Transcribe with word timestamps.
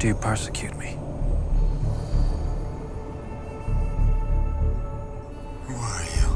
Do 0.00 0.06
you 0.06 0.14
persecute 0.14 0.74
me? 0.78 0.96
Who 5.66 5.74
are 5.74 6.04
you? 6.16 6.28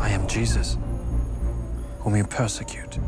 I 0.00 0.08
am 0.10 0.26
Jesus, 0.26 0.78
whom 2.00 2.16
you 2.16 2.24
persecute. 2.24 2.98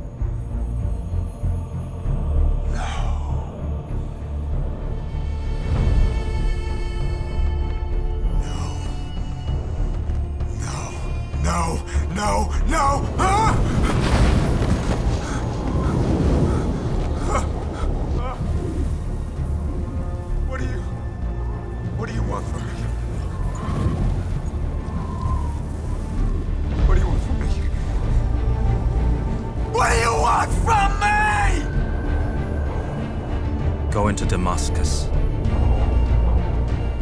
Damascus. 34.58 35.08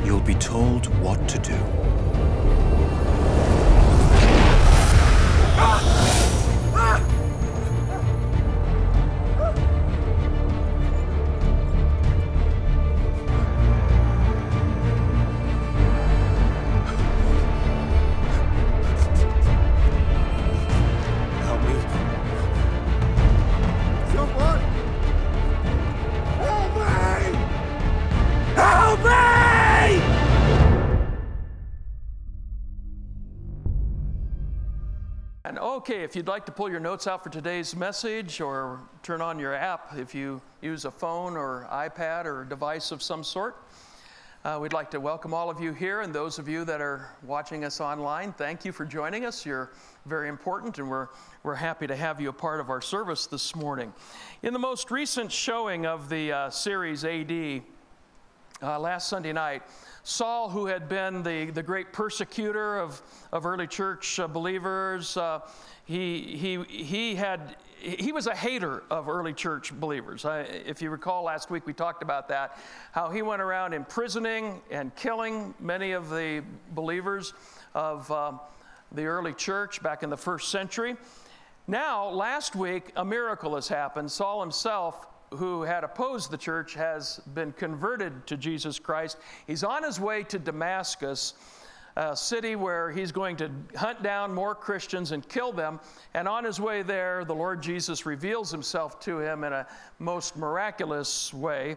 You'll 0.05 0.21
be 0.21 0.35
told 0.35 0.87
what 1.03 1.27
to 1.27 1.39
do. 1.39 1.55
Help 5.57 6.26
okay, 35.89 36.03
if 36.03 36.17
you'd 36.17 36.27
like 36.27 36.45
to 36.45 36.51
pull 36.51 36.69
your 36.69 36.81
notes 36.81 37.07
out 37.07 37.23
for 37.23 37.31
today's 37.31 37.77
message 37.77 38.41
or 38.41 38.81
turn 39.05 39.21
on 39.21 39.39
your 39.39 39.55
app 39.55 39.97
if 39.97 40.17
you 40.17 40.43
use 40.61 40.85
a 40.85 40.91
phone 40.91 41.37
or 41.37 41.69
iPad 41.71 42.25
or 42.25 42.45
device 42.45 42.91
of 42.91 43.01
some 43.01 43.23
sort, 43.23 43.63
uh, 44.45 44.59
we'd 44.61 44.73
like 44.73 44.91
to 44.91 44.99
welcome 44.99 45.33
all 45.33 45.49
of 45.49 45.61
you 45.61 45.73
here 45.73 46.01
and 46.01 46.13
those 46.13 46.41
of 46.41 46.49
you 46.49 46.65
that 46.65 46.81
are 46.81 47.15
watching 47.23 47.65
us 47.65 47.81
online. 47.81 48.33
Thank 48.33 48.65
you 48.65 48.73
for 48.73 48.85
joining 48.85 49.25
us. 49.25 49.47
You're 49.47 49.71
very 50.07 50.29
important, 50.29 50.77
and 50.79 50.91
we're, 50.91 51.07
we're 51.45 51.55
happy 51.55 51.87
to 51.87 51.95
have 51.95 52.21
you 52.21 52.31
a 52.31 52.33
part 52.33 52.59
of 52.59 52.69
our 52.69 52.81
service 52.81 53.29
this 53.29 53.55
morning. 53.55 53.95
In 54.43 54.53
the 54.53 54.59
most 54.59 54.91
recent 54.91 55.31
showing 55.31 55.87
of 55.87 56.09
the 56.09 56.33
uh, 56.33 56.51
series 56.51 57.05
AD, 57.05 57.63
uh, 58.61 58.81
last 58.81 59.09
Sunday 59.09 59.33
night, 59.33 59.63
Saul, 60.09 60.49
who 60.49 60.67
had 60.67 60.89
been 60.89 61.25
the, 61.25 61.47
the 61.47 61.65
great 61.65 61.93
persecutor 61.93 62.79
of, 62.79 63.03
of 63.33 63.45
early 63.45 63.67
church 63.67 64.21
uh, 64.21 64.29
believers, 64.29 65.17
uh, 65.17 65.41
he, 65.85 66.37
he, 66.37 66.63
he, 66.63 67.17
had, 67.17 67.57
he 67.81 68.13
was 68.13 68.29
a 68.29 68.35
hater 68.37 68.85
of 68.89 69.09
early 69.09 69.33
church 69.33 69.73
believers. 69.75 70.25
I, 70.25 70.43
if 70.43 70.81
you 70.81 70.91
recall 70.91 71.25
last 71.25 71.51
week, 71.51 71.67
we 71.67 71.73
talked 71.73 72.05
about 72.05 72.29
that, 72.29 72.57
how 72.93 73.11
he 73.11 73.23
went 73.23 73.43
around 73.43 73.73
imprisoning 73.73 74.63
and 74.71 74.95
killing 74.95 75.53
many 75.59 75.91
of 75.91 76.09
the 76.09 76.45
believers 76.71 77.35
of 77.75 78.09
uh, 78.13 78.35
the 78.93 79.07
early 79.07 79.33
church 79.33 79.83
back 79.83 80.05
in 80.05 80.11
the 80.11 80.17
first 80.17 80.53
century. 80.53 80.95
Now, 81.67 82.11
last 82.11 82.55
week, 82.55 82.93
a 82.95 83.05
miracle 83.05 83.57
has 83.57 83.67
happened. 83.67 84.13
Saul 84.13 84.41
himself 84.41 85.05
who 85.35 85.63
had 85.63 85.85
opposed 85.85 86.31
the 86.31 86.39
church 86.39 86.75
has 86.75 87.21
been 87.35 87.53
converted 87.53 88.27
to 88.27 88.37
Jesus 88.37 88.79
Christ. 88.79 89.19
He's 89.47 89.65
on 89.65 89.83
his 89.83 90.01
way 90.01 90.23
to 90.25 90.39
Damascus, 90.39 91.35
a 91.97 92.17
city 92.17 92.57
where 92.57 92.91
he's 92.91 93.11
going 93.13 93.37
to 93.37 93.51
hunt 93.75 94.03
down 94.03 94.35
more 94.35 94.55
Christians 94.55 95.13
and 95.13 95.27
kill 95.29 95.53
them. 95.53 95.81
And 96.15 96.29
on 96.29 96.45
his 96.45 96.61
way 96.61 96.83
there, 96.83 97.25
the 97.25 97.35
Lord 97.35 97.63
Jesus 97.63 98.07
reveals 98.07 98.51
himself 98.51 99.01
to 99.01 99.19
him 99.19 99.45
in 99.45 99.53
a 99.53 99.67
most 99.99 100.37
miraculous 100.37 101.33
way 101.33 101.77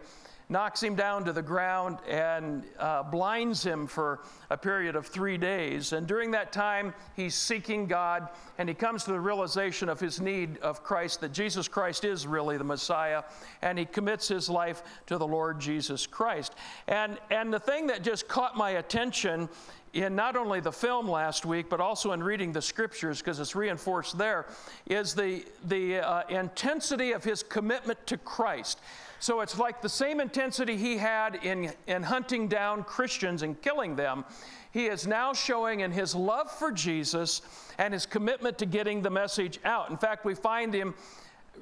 knocks 0.50 0.82
him 0.82 0.96
down 0.96 1.24
to 1.24 1.32
the 1.32 1.42
ground 1.42 2.00
and 2.08 2.64
uh, 2.80 3.04
blinds 3.04 3.64
him 3.64 3.86
for 3.86 4.22
a 4.50 4.58
period 4.58 4.96
of 4.96 5.06
three 5.06 5.38
days. 5.38 5.94
And 5.94 6.08
during 6.08 6.32
that 6.32 6.52
time, 6.52 6.94
he's 7.16 7.36
seeking 7.36 7.86
God 7.86 8.30
and 8.58 8.68
he 8.68 8.74
comes 8.74 9.04
to 9.04 9.12
the 9.12 9.20
realization 9.20 9.90
of 9.90 10.00
his 10.00 10.20
need 10.20 10.58
of 10.58 10.84
Christ, 10.84 11.22
that 11.22 11.32
Jesus 11.32 11.68
Christ 11.68 12.04
is 12.04 12.26
really 12.26 12.58
the 12.58 12.64
Messiah, 12.64 13.24
and 13.62 13.78
he 13.78 13.86
commits 13.86 14.28
his 14.28 14.50
life 14.50 14.82
to 15.06 15.18
the 15.18 15.28
Lord 15.28 15.60
Jesus 15.60 16.08
Christ. 16.08 16.56
And, 16.88 17.20
and 17.30 17.54
the 17.54 17.60
thing 17.60 17.88
that 17.88 18.04
just 18.04 18.28
caught 18.28 18.58
my 18.58 18.72
attention 18.72 19.50
in 19.94 20.16
not 20.16 20.36
only 20.36 20.60
the 20.60 20.72
film 20.72 21.10
last 21.10 21.46
week, 21.46 21.70
but 21.70 21.80
also 21.80 22.12
in 22.12 22.22
reading 22.22 22.52
the 22.52 22.62
scriptures, 22.62 23.20
because 23.20 23.40
it's 23.40 23.56
reinforced 23.56 24.18
there, 24.18 24.46
is 24.88 25.14
the, 25.14 25.44
the 25.68 25.98
uh, 25.98 26.24
intensity 26.30 27.12
of 27.12 27.24
his 27.24 27.44
commitment 27.44 28.06
to 28.08 28.18
Christ. 28.18 28.80
So 29.20 29.42
it's 29.42 29.58
like 29.58 29.82
the 29.82 29.90
same 29.90 30.20
intensity 30.22 30.78
he 30.78 30.98
had 30.98 31.44
in, 31.44 31.74
in 31.88 32.04
hunting 32.04 32.48
down 32.48 32.84
Christians 32.84 33.44
and 33.44 33.62
killing 33.62 33.96
them. 33.96 34.24
He 34.72 34.86
is 34.86 35.08
now 35.08 35.34
showing 35.34 35.82
in 35.82 35.92
his 35.92 36.16
love 36.16 36.50
for 36.52 36.72
Jesus 36.72 37.42
and 37.78 37.94
his 37.94 38.06
commitment 38.06 38.58
to 38.60 38.66
getting 38.66 39.02
the 39.02 39.10
message 39.10 39.60
out. 39.66 39.90
In 39.90 39.98
fact, 39.98 40.24
we 40.26 40.36
find 40.36 40.74
him 40.74 40.94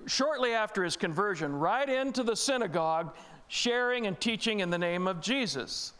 shortly 0.06 0.54
after 0.54 0.84
his 0.84 0.98
conversion 0.98 1.54
right 1.54 1.90
into 1.90 2.24
the 2.24 2.36
synagogue 2.36 3.16
sharing 3.48 4.08
and 4.08 4.20
teaching 4.20 4.60
in 4.60 4.70
the 4.70 4.78
name 4.78 5.08
of 5.08 5.22
Jesus. 5.22 5.94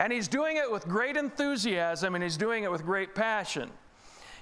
And 0.00 0.10
he's 0.10 0.28
doing 0.28 0.56
it 0.56 0.72
with 0.72 0.88
great 0.88 1.18
enthusiasm 1.18 2.14
and 2.14 2.24
he's 2.24 2.38
doing 2.38 2.64
it 2.64 2.72
with 2.72 2.86
great 2.86 3.14
passion. 3.14 3.70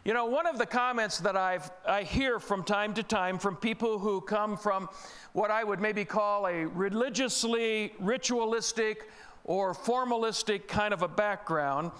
You 0.04 0.14
know, 0.14 0.26
one 0.26 0.46
of 0.46 0.56
the 0.56 0.64
comments 0.64 1.18
that 1.18 1.36
I've, 1.36 1.68
I 1.84 2.04
hear 2.04 2.38
from 2.38 2.62
time 2.62 2.94
to 2.94 3.02
time 3.02 3.40
from 3.40 3.56
people 3.56 3.98
who 3.98 4.20
come 4.20 4.56
from 4.56 4.88
what 5.32 5.50
I 5.50 5.64
would 5.64 5.80
maybe 5.80 6.04
call 6.04 6.46
a 6.46 6.64
religiously 6.64 7.92
ritualistic 7.98 9.10
or 9.42 9.74
formalistic 9.74 10.68
kind 10.68 10.94
of 10.94 11.02
a 11.02 11.08
background 11.08 11.90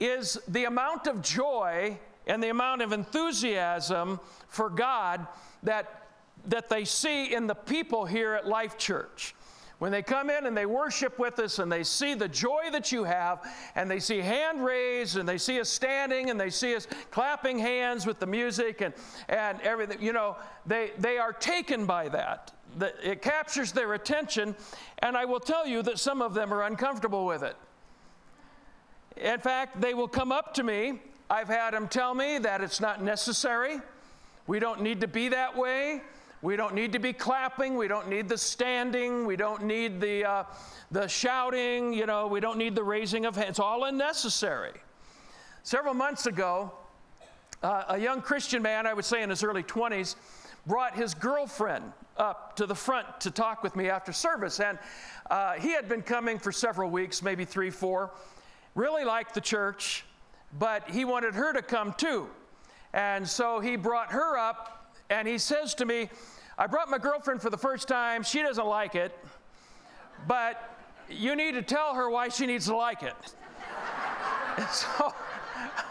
is 0.00 0.36
the 0.48 0.64
amount 0.64 1.06
of 1.06 1.22
joy 1.22 1.96
and 2.26 2.42
the 2.42 2.48
amount 2.48 2.82
of 2.82 2.92
enthusiasm 2.92 4.18
for 4.48 4.68
God 4.68 5.24
that, 5.62 6.08
that 6.46 6.68
they 6.68 6.84
see 6.84 7.32
in 7.32 7.46
the 7.46 7.54
people 7.54 8.06
here 8.06 8.34
at 8.34 8.48
Life 8.48 8.76
Church. 8.76 9.36
When 9.78 9.92
they 9.92 10.02
come 10.02 10.28
in 10.28 10.46
and 10.46 10.56
they 10.56 10.66
worship 10.66 11.20
with 11.20 11.38
us 11.38 11.60
and 11.60 11.70
they 11.70 11.84
see 11.84 12.14
the 12.14 12.26
joy 12.26 12.70
that 12.72 12.90
you 12.90 13.04
have 13.04 13.48
and 13.76 13.88
they 13.88 14.00
see 14.00 14.18
hand 14.18 14.64
raised 14.64 15.16
and 15.16 15.28
they 15.28 15.38
see 15.38 15.60
us 15.60 15.68
standing 15.68 16.30
and 16.30 16.40
they 16.40 16.50
see 16.50 16.74
us 16.74 16.88
clapping 17.12 17.58
hands 17.58 18.04
with 18.04 18.18
the 18.18 18.26
music 18.26 18.80
and, 18.80 18.92
and 19.28 19.60
everything, 19.60 20.02
you 20.02 20.12
know, 20.12 20.36
they, 20.66 20.90
they 20.98 21.18
are 21.18 21.32
taken 21.32 21.86
by 21.86 22.08
that. 22.08 22.52
It 23.02 23.22
captures 23.22 23.72
their 23.72 23.94
attention, 23.94 24.54
and 24.98 25.16
I 25.16 25.24
will 25.24 25.40
tell 25.40 25.66
you 25.66 25.82
that 25.84 25.98
some 25.98 26.20
of 26.20 26.34
them 26.34 26.52
are 26.52 26.64
uncomfortable 26.64 27.24
with 27.24 27.42
it. 27.42 27.56
In 29.16 29.40
fact, 29.40 29.80
they 29.80 29.94
will 29.94 30.08
come 30.08 30.32
up 30.32 30.54
to 30.54 30.62
me. 30.62 31.00
I've 31.30 31.48
had 31.48 31.72
them 31.72 31.88
tell 31.88 32.14
me 32.14 32.38
that 32.38 32.60
it's 32.60 32.80
not 32.80 33.02
necessary. 33.02 33.80
We 34.46 34.58
don't 34.58 34.82
need 34.82 35.00
to 35.00 35.08
be 35.08 35.28
that 35.28 35.56
way. 35.56 36.02
We 36.40 36.54
don't 36.54 36.74
need 36.74 36.92
to 36.92 37.00
be 37.00 37.12
clapping. 37.12 37.76
We 37.76 37.88
don't 37.88 38.08
need 38.08 38.28
the 38.28 38.38
standing. 38.38 39.26
We 39.26 39.34
don't 39.34 39.64
need 39.64 40.00
the, 40.00 40.24
uh, 40.24 40.44
the 40.90 41.08
shouting. 41.08 41.92
You 41.92 42.06
know, 42.06 42.28
we 42.28 42.38
don't 42.38 42.58
need 42.58 42.76
the 42.76 42.84
raising 42.84 43.26
of 43.26 43.34
hands. 43.34 43.50
It's 43.50 43.58
all 43.58 43.84
unnecessary. 43.84 44.74
Several 45.64 45.94
months 45.94 46.26
ago, 46.26 46.72
uh, 47.62 47.84
a 47.88 47.98
young 47.98 48.22
Christian 48.22 48.62
man, 48.62 48.86
I 48.86 48.94
would 48.94 49.04
say 49.04 49.22
in 49.22 49.30
his 49.30 49.42
early 49.42 49.64
20s, 49.64 50.14
brought 50.64 50.94
his 50.94 51.12
girlfriend 51.12 51.92
up 52.16 52.54
to 52.56 52.66
the 52.66 52.74
front 52.74 53.20
to 53.20 53.32
talk 53.32 53.64
with 53.64 53.74
me 53.74 53.88
after 53.88 54.12
service. 54.12 54.60
And 54.60 54.78
uh, 55.30 55.54
he 55.54 55.70
had 55.70 55.88
been 55.88 56.02
coming 56.02 56.38
for 56.38 56.52
several 56.52 56.88
weeks, 56.88 57.20
maybe 57.20 57.44
three, 57.44 57.70
four, 57.70 58.12
really 58.76 59.04
liked 59.04 59.34
the 59.34 59.40
church, 59.40 60.04
but 60.56 60.88
he 60.88 61.04
wanted 61.04 61.34
her 61.34 61.52
to 61.52 61.62
come 61.62 61.94
too. 61.94 62.28
And 62.92 63.28
so 63.28 63.58
he 63.58 63.74
brought 63.74 64.12
her 64.12 64.38
up 64.38 64.77
and 65.10 65.26
he 65.26 65.38
says 65.38 65.74
to 65.76 65.84
me, 65.84 66.10
I 66.56 66.66
brought 66.66 66.90
my 66.90 66.98
girlfriend 66.98 67.40
for 67.40 67.50
the 67.50 67.58
first 67.58 67.88
time. 67.88 68.22
She 68.22 68.42
doesn't 68.42 68.66
like 68.66 68.94
it, 68.94 69.16
but 70.26 70.76
you 71.08 71.36
need 71.36 71.52
to 71.52 71.62
tell 71.62 71.94
her 71.94 72.10
why 72.10 72.28
she 72.28 72.46
needs 72.46 72.66
to 72.66 72.76
like 72.76 73.02
it. 73.02 73.14
so 74.70 75.14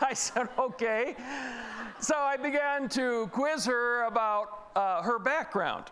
I 0.02 0.14
said, 0.14 0.50
okay. 0.58 1.16
So 2.00 2.16
I 2.16 2.38
began 2.38 2.90
to 2.90 3.28
quiz 3.32 3.66
her 3.66 4.04
about 4.04 4.70
uh, 4.76 5.02
her 5.02 5.18
background. 5.18 5.86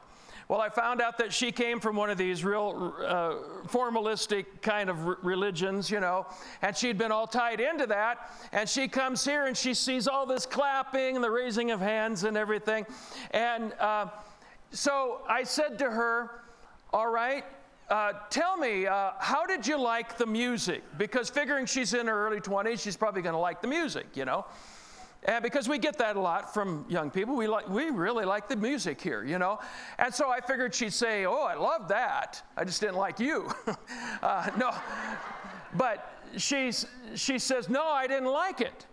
Well, 0.48 0.62
I 0.62 0.70
found 0.70 1.02
out 1.02 1.18
that 1.18 1.34
she 1.34 1.52
came 1.52 1.80
from 1.80 1.96
one 1.96 2.12
of 2.12 2.20
these 2.20 2.44
real 2.44 2.94
uh, 3.00 3.34
formalistic 3.68 4.46
kind 4.62 4.92
of 4.92 5.08
r- 5.08 5.18
religions, 5.24 5.90
you 5.90 6.00
know, 6.00 6.28
and 6.62 6.78
she'd 6.78 7.00
been 7.00 7.12
all 7.12 7.26
tied 7.26 7.60
into 7.60 7.88
that. 7.88 8.30
And 8.52 8.70
she 8.70 8.88
comes 8.88 9.26
here 9.26 9.48
and 9.48 9.58
she 9.58 9.74
sees 9.74 10.08
all 10.08 10.28
this 10.28 10.46
clapping 10.46 11.16
and 11.16 11.24
the 11.24 11.32
raising 11.32 11.72
of 11.72 11.80
hands 11.80 12.26
and 12.26 12.38
everything. 12.38 12.86
And 13.32 13.74
uh, 13.80 14.08
so 14.70 15.22
I 15.28 15.44
said 15.44 15.80
to 15.80 15.90
her, 15.90 16.42
All 16.94 17.10
right, 17.10 17.44
uh, 17.90 18.14
tell 18.30 18.56
me, 18.56 18.86
uh, 18.86 19.12
how 19.20 19.48
did 19.48 19.66
you 19.66 19.82
like 19.82 20.18
the 20.18 20.28
music? 20.28 20.84
Because 20.98 21.28
figuring 21.30 21.66
she's 21.66 21.96
in 21.96 22.06
her 22.06 22.28
early 22.28 22.40
20s, 22.40 22.80
she's 22.80 22.98
probably 22.98 23.24
going 23.24 23.34
to 23.34 23.40
like 23.40 23.62
the 23.62 23.68
music, 23.68 24.06
you 24.16 24.26
know? 24.26 24.46
And 25.26 25.42
because 25.42 25.68
we 25.68 25.80
get 25.80 25.98
that 25.98 26.16
a 26.16 26.20
lot 26.20 26.54
from 26.54 26.86
young 26.88 27.10
people, 27.10 27.36
we, 27.36 27.48
like, 27.48 27.68
we 27.68 27.90
really 27.90 28.26
like 28.26 28.48
the 28.48 28.56
music 28.56 29.02
here, 29.02 29.24
you 29.24 29.40
know? 29.40 29.60
And 29.98 30.14
so 30.14 30.30
I 30.30 30.40
figured 30.40 30.74
she'd 30.74 30.94
say, 30.94 31.26
Oh, 31.26 31.44
I 31.44 31.56
love 31.56 31.88
that. 31.88 32.42
I 32.56 32.64
just 32.64 32.80
didn't 32.80 32.98
like 32.98 33.20
you. 33.20 33.52
uh, 34.22 34.50
no. 34.58 34.72
But 35.74 36.14
she's, 36.38 36.86
she 37.16 37.40
says, 37.40 37.70
No, 37.70 37.88
I 37.88 38.06
didn't 38.06 38.30
like 38.30 38.62
it. 38.62 38.86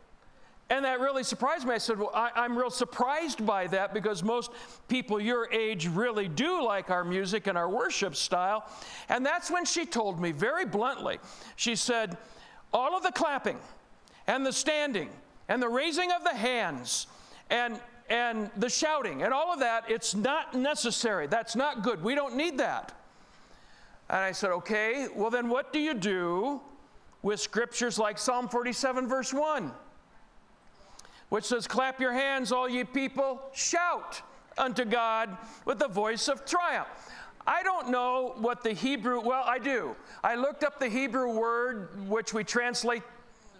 And 0.70 0.86
that 0.86 1.00
really 1.00 1.22
surprised 1.22 1.66
me. 1.66 1.74
I 1.74 1.78
said, 1.78 1.98
Well, 1.98 2.10
I, 2.14 2.46
am 2.46 2.56
real 2.56 2.70
surprised 2.70 3.44
by 3.44 3.66
that 3.66 3.92
because 3.92 4.22
most 4.22 4.52
people 4.88 5.20
your 5.20 5.52
age 5.52 5.86
really 5.86 6.28
do 6.28 6.64
like 6.64 6.90
our 6.90 7.04
music 7.04 7.46
and 7.46 7.58
our 7.58 7.68
worship 7.68 8.16
style. 8.16 8.64
And 9.10 9.24
that's 9.24 9.50
when 9.50 9.66
she 9.66 9.84
told 9.84 10.18
me 10.18 10.32
very 10.32 10.64
bluntly, 10.64 11.18
she 11.56 11.76
said, 11.76 12.16
All 12.72 12.96
of 12.96 13.02
the 13.02 13.12
clapping 13.12 13.58
and 14.26 14.46
the 14.46 14.52
standing 14.52 15.10
and 15.52 15.62
the 15.62 15.68
raising 15.68 16.10
of 16.10 16.24
the 16.24 16.34
hands 16.34 17.06
and 17.50 17.78
and 18.08 18.50
the 18.56 18.70
shouting 18.70 19.22
and 19.22 19.34
all 19.34 19.52
of 19.52 19.60
that, 19.60 19.84
it's 19.90 20.14
not 20.14 20.54
necessary. 20.54 21.26
That's 21.26 21.54
not 21.54 21.82
good. 21.82 22.02
We 22.02 22.14
don't 22.14 22.36
need 22.36 22.56
that. 22.58 22.92
And 24.08 24.18
I 24.18 24.32
said, 24.32 24.50
okay, 24.50 25.08
well, 25.14 25.28
then 25.28 25.50
what 25.50 25.72
do 25.72 25.78
you 25.78 25.94
do 25.94 26.60
with 27.22 27.38
scriptures 27.38 27.98
like 27.98 28.18
Psalm 28.18 28.48
47, 28.48 29.06
verse 29.06 29.32
1, 29.32 29.72
which 31.28 31.44
says, 31.44 31.66
Clap 31.66 32.00
your 32.00 32.12
hands, 32.12 32.50
all 32.50 32.68
ye 32.68 32.84
people, 32.84 33.40
shout 33.54 34.20
unto 34.58 34.84
God 34.84 35.36
with 35.64 35.78
the 35.78 35.88
voice 35.88 36.28
of 36.28 36.44
triumph. 36.44 36.88
I 37.46 37.62
don't 37.62 37.90
know 37.90 38.34
what 38.38 38.62
the 38.62 38.72
Hebrew, 38.72 39.20
well, 39.20 39.44
I 39.46 39.58
do. 39.58 39.96
I 40.24 40.34
looked 40.34 40.64
up 40.64 40.78
the 40.78 40.88
Hebrew 40.88 41.30
word 41.30 42.08
which 42.08 42.34
we 42.34 42.42
translate 42.42 43.02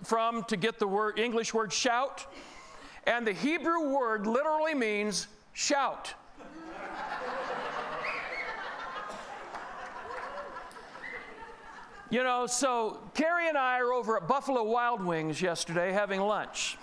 from 0.03 0.45
to 0.45 0.57
get 0.57 0.79
the 0.79 0.87
word 0.87 1.19
English 1.19 1.55
word 1.55 1.73
shout. 1.73 2.27
And 3.05 3.27
the 3.27 3.33
Hebrew 3.33 3.89
word 3.89 4.27
literally 4.27 4.75
means 4.75 5.29
shout. 5.53 6.15
you 12.11 12.23
know, 12.23 12.47
so 12.47 13.01
Carrie 13.15 13.49
and 13.49 13.57
I 13.57 13.79
are 13.79 13.93
over 13.93 14.17
at 14.17 14.29
Buffalo 14.29 14.63
Wild 14.63 15.03
Wings 15.03 15.41
yesterday 15.41 15.93
having 15.93 16.21
lunch. 16.21 16.77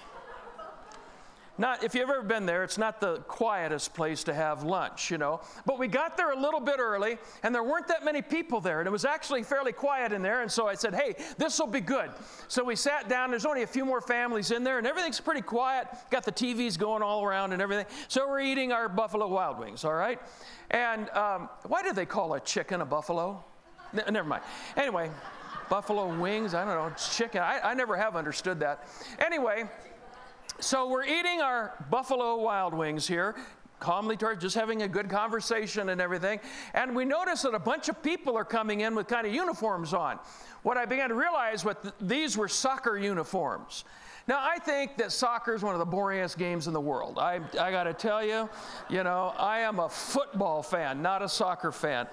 Not, 1.60 1.84
if 1.84 1.94
you've 1.94 2.10
ever 2.10 2.24
been 2.24 2.46
there, 2.46 2.64
it's 2.64 2.78
not 2.78 3.02
the 3.02 3.18
quietest 3.28 3.94
place 3.94 4.24
to 4.24 4.34
have 4.34 4.64
lunch, 4.64 5.12
you 5.12 5.18
know. 5.18 5.42
But 5.66 5.78
we 5.78 5.88
got 5.88 6.16
there 6.16 6.32
a 6.32 6.40
little 6.40 6.62
bit 6.62 6.80
early, 6.80 7.18
and 7.44 7.54
there 7.54 7.66
weren't 7.66 7.90
that 7.90 8.06
many 8.06 8.22
people 8.22 8.62
there, 8.62 8.80
and 8.80 8.88
it 8.88 8.92
was 8.92 9.04
actually 9.04 9.44
fairly 9.44 9.74
quiet 9.74 10.14
in 10.14 10.22
there. 10.22 10.42
And 10.42 10.50
so 10.50 10.70
I 10.70 10.76
said, 10.76 10.96
hey, 10.96 11.16
this 11.38 11.60
will 11.60 11.68
be 11.68 11.82
good. 11.82 12.12
So 12.48 12.64
we 12.64 12.78
sat 12.78 13.10
down, 13.10 13.30
there's 13.30 13.46
only 13.46 13.64
a 13.64 13.68
few 13.68 13.84
more 13.84 14.00
families 14.00 14.52
in 14.52 14.64
there, 14.64 14.78
and 14.78 14.88
everything's 14.88 15.20
pretty 15.20 15.42
quiet. 15.42 15.90
Got 16.10 16.24
the 16.24 16.32
TVs 16.32 16.80
going 16.80 17.04
all 17.04 17.26
around 17.26 17.52
and 17.52 17.62
everything. 17.62 17.88
So 18.08 18.30
we're 18.30 18.40
eating 18.40 18.72
our 18.72 18.88
Buffalo 18.88 19.28
Wild 19.28 19.60
Wings, 19.60 19.84
all 19.84 19.94
right? 19.94 20.22
And 20.72 21.10
um, 21.10 21.50
why 21.68 21.84
do 21.84 21.92
they 21.92 22.06
call 22.06 22.36
a 22.36 22.40
chicken 22.40 22.80
a 22.80 22.86
buffalo? 22.86 23.44
N- 23.94 24.14
never 24.14 24.30
mind. 24.30 24.44
Anyway, 24.78 25.12
buffalo 25.70 26.08
wings, 26.20 26.54
I 26.54 26.64
don't 26.64 26.76
know, 26.76 26.96
chicken. 26.96 27.42
I, 27.42 27.60
I 27.64 27.74
never 27.74 27.98
have 27.98 28.16
understood 28.16 28.62
that. 28.62 28.88
Anyway, 29.20 29.66
so 30.60 30.90
we're 30.90 31.06
eating 31.06 31.42
our 31.42 31.74
Buffalo 31.90 32.38
Wild 32.38 32.74
Wings 32.74 33.08
here, 33.08 33.36
calmly 33.80 34.18
just 34.18 34.56
having 34.56 34.82
a 34.82 34.88
good 34.88 35.10
conversation 35.10 35.90
and 35.90 36.02
everything. 36.02 36.40
And 36.74 36.96
we 36.96 37.06
notice 37.06 37.44
that 37.44 37.54
a 37.54 37.60
bunch 37.60 37.88
of 37.88 38.04
people 38.04 38.36
are 38.36 38.44
coming 38.44 38.82
in 38.82 38.94
with 38.94 39.08
kind 39.08 39.26
of 39.26 39.34
uniforms 39.34 39.94
on. 39.94 40.20
What 40.64 40.78
I 40.78 40.86
began 40.86 41.10
to 41.10 41.16
realize 41.16 41.64
was 41.64 41.76
th- 41.82 41.94
these 42.02 42.38
were 42.38 42.48
soccer 42.48 42.98
uniforms. 42.98 43.86
Now, 44.28 44.40
I 44.42 44.60
think 44.60 44.98
that 44.98 45.12
soccer 45.12 45.56
is 45.56 45.64
one 45.64 45.74
of 45.74 45.80
the 45.80 45.88
boringest 45.88 46.38
games 46.38 46.68
in 46.68 46.74
the 46.74 46.82
world. 46.82 47.18
I, 47.18 47.40
I 47.60 47.72
got 47.72 47.86
to 47.86 47.94
tell 47.94 48.24
you, 48.24 48.48
you 48.88 49.04
know, 49.04 49.34
I 49.38 49.62
am 49.62 49.80
a 49.80 49.90
football 49.90 50.62
fan, 50.62 51.02
not 51.02 51.24
a 51.24 51.30
soccer 51.30 51.72
fan. 51.72 52.08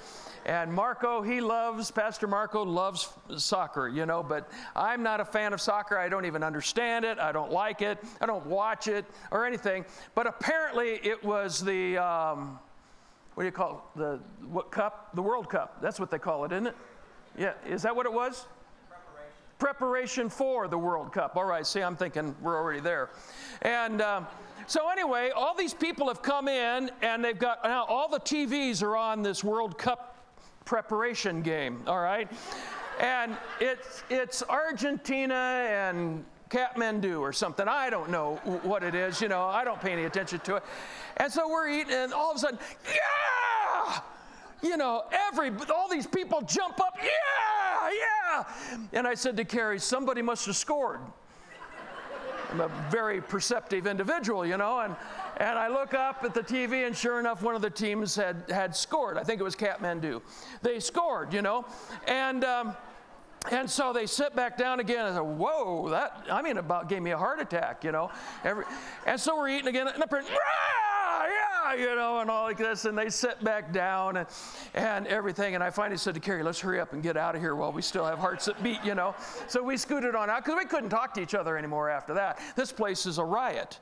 And 0.47 0.73
Marco, 0.73 1.21
he 1.21 1.43
loves, 1.43 1.91
Pastor 1.91 2.27
Marco 2.27 2.65
loves 2.65 3.13
soccer, 3.37 3.89
you 3.89 4.07
know, 4.07 4.23
but 4.23 4.49
I'm 4.75 5.03
not 5.03 5.21
a 5.21 5.27
fan 5.27 5.53
of 5.53 5.61
soccer. 5.61 5.99
I 5.99 6.09
don't 6.09 6.25
even 6.25 6.43
understand 6.43 7.05
it. 7.05 7.19
I 7.19 7.33
don't 7.33 7.53
like 7.53 7.83
it. 7.83 7.99
I 8.21 8.25
don't 8.27 8.47
watch 8.47 8.87
it 8.87 9.05
or 9.31 9.45
anything. 9.45 9.85
But 10.15 10.27
apparently 10.27 11.01
it 11.03 11.23
was 11.23 11.63
the, 11.63 11.99
um, 11.99 12.59
what 13.35 13.43
do 13.43 13.47
you 13.47 13.53
call 13.53 13.91
it? 13.95 13.99
The 13.99 14.21
what 14.49 14.71
cup? 14.71 15.11
The 15.15 15.21
World 15.21 15.51
Cup. 15.51 15.83
That's 15.83 16.01
what 16.01 16.11
they 16.11 16.19
call 16.19 16.47
it, 16.47 16.53
isn't 16.53 16.69
it? 16.69 16.77
Yeah. 17.39 17.53
Is 17.67 17.83
that 17.83 17.95
what 17.95 18.07
it 18.07 18.13
was? 18.13 18.47
Preparation. 18.89 19.31
Preparation 19.59 20.29
for 20.31 20.69
the 20.69 20.79
World 20.79 21.13
Cup. 21.13 21.37
All 21.37 21.45
right. 21.45 21.67
See, 21.67 21.83
I'm 21.83 21.97
thinking 21.97 22.35
we're 22.43 22.57
already 22.57 22.81
there. 22.81 23.11
And, 23.63 24.01
um, 24.03 24.27
so 24.67 24.89
anyway, 24.89 25.31
all 25.31 25.55
these 25.55 25.75
people 25.75 26.09
have 26.09 26.23
come 26.23 26.49
in 26.49 26.91
and 27.01 27.25
they've 27.25 27.39
got 27.39 27.63
now 27.63 27.85
all 27.85 28.09
the 28.09 28.19
TVs 28.19 28.83
are 28.83 28.97
on 28.97 29.23
this 29.23 29.45
World 29.45 29.79
Cup 29.79 30.17
preparation 30.65 31.43
game, 31.43 31.83
all 31.87 32.01
right? 32.01 32.29
and 33.01 33.37
it's, 33.61 34.03
it's 34.09 34.43
Argentina 34.49 35.35
and 35.35 36.25
Kathmandu 36.49 37.21
or 37.21 37.33
something. 37.33 37.69
I 37.69 37.91
don't 37.91 38.11
know 38.11 38.37
what 38.63 38.83
it 38.83 38.95
is, 38.95 39.21
you 39.21 39.29
know, 39.29 39.45
I 39.45 39.65
don't 39.65 39.81
pay 39.81 39.93
any 39.93 40.05
attention 40.05 40.41
to 40.41 40.57
it. 40.57 40.65
And 41.19 41.33
so 41.33 41.49
we're 41.49 41.69
eating, 41.69 41.93
and 41.93 42.13
all 42.13 42.31
of 42.31 42.37
a 42.37 42.41
sudden, 42.41 42.59
yeah! 42.87 44.01
You 44.63 44.77
know, 44.77 45.05
every, 45.29 45.51
all 45.75 45.89
these 45.89 46.07
people 46.07 46.41
jump 46.43 46.81
up, 46.81 46.97
yeah, 47.03 47.91
yeah! 47.91 48.45
And 48.93 49.07
I 49.07 49.15
said 49.15 49.37
to 49.37 49.45
Carrie, 49.45 49.79
somebody 49.79 50.23
must 50.23 50.47
have 50.47 50.57
scored. 50.57 51.01
I'm 52.51 52.61
a 52.61 52.71
very 52.91 53.21
perceptive 53.21 53.87
individual, 53.87 54.47
you 54.47 54.57
know, 54.57 54.81
and, 54.81 54.95
and 55.39 55.59
I 55.59 55.69
look 55.69 55.95
up 55.95 56.25
at 56.25 56.33
the 56.33 56.43
TV, 56.43 56.87
and 56.87 56.97
sure 56.97 57.21
enough, 57.21 57.43
one 57.43 57.55
of 57.55 57.63
the 57.63 57.71
teams 57.71 58.15
had, 58.15 58.45
had 58.49 58.75
scored. 58.75 59.19
I 59.19 59.25
think 59.25 59.41
it 59.41 59.45
was 59.45 59.57
Kathmandu. 59.57 60.23
They 60.63 60.81
scored, 60.81 61.33
you 61.33 61.43
know, 61.43 61.65
and. 62.07 62.45
Um, 62.45 62.77
and 63.53 63.71
so 63.71 63.93
they 63.93 64.07
sit 64.07 64.35
back 64.35 64.59
down 64.59 64.81
again 64.81 65.07
and 65.07 65.15
say, 65.15 65.21
whoa, 65.21 65.89
that, 65.91 66.27
I 66.29 66.43
mean, 66.43 66.57
about 66.57 66.89
gave 66.89 67.01
me 67.01 67.13
a 67.13 67.19
heart 67.19 67.41
attack, 67.41 67.85
you 67.85 67.93
know. 67.93 68.11
Every, 68.43 68.65
and 69.07 69.21
so 69.21 69.37
we're 69.37 69.51
eating 69.51 69.69
again, 69.69 69.87
and 69.87 70.03
the 70.03 70.07
person, 70.09 70.35
you 71.73 71.95
know, 71.95 72.21
and 72.21 72.31
all 72.31 72.45
like 72.45 72.59
this. 72.59 72.85
And 72.85 72.97
they 72.97 73.09
sit 73.09 73.43
back 73.43 73.73
down 73.73 74.19
and, 74.19 74.27
and 74.75 75.07
everything. 75.07 75.55
And 75.55 75.63
I 75.65 75.71
finally 75.71 75.99
said 75.99 76.15
to 76.15 76.21
Carrie, 76.21 76.43
let's 76.43 76.61
hurry 76.61 76.81
up 76.81 76.93
and 76.93 77.03
get 77.03 77.17
out 77.17 77.35
of 77.35 77.41
here 77.41 77.55
while 77.55 77.73
we 77.73 77.83
still 77.83 78.05
have 78.05 78.19
hearts 78.19 78.45
that 78.47 78.63
beat, 78.63 78.83
you 78.85 78.95
know. 78.95 79.15
So 79.49 79.63
we 79.63 79.77
scooted 79.77 80.15
on 80.15 80.31
out 80.31 80.45
because 80.45 80.59
we 80.59 80.65
couldn't 80.67 80.91
talk 80.91 81.15
to 81.15 81.21
each 81.21 81.35
other 81.35 81.57
anymore 81.57 81.91
after 81.91 82.15
that. 82.15 82.41
This 82.57 82.73
place 82.73 83.07
is 83.07 83.19
a 83.19 83.25
riot. 83.25 83.79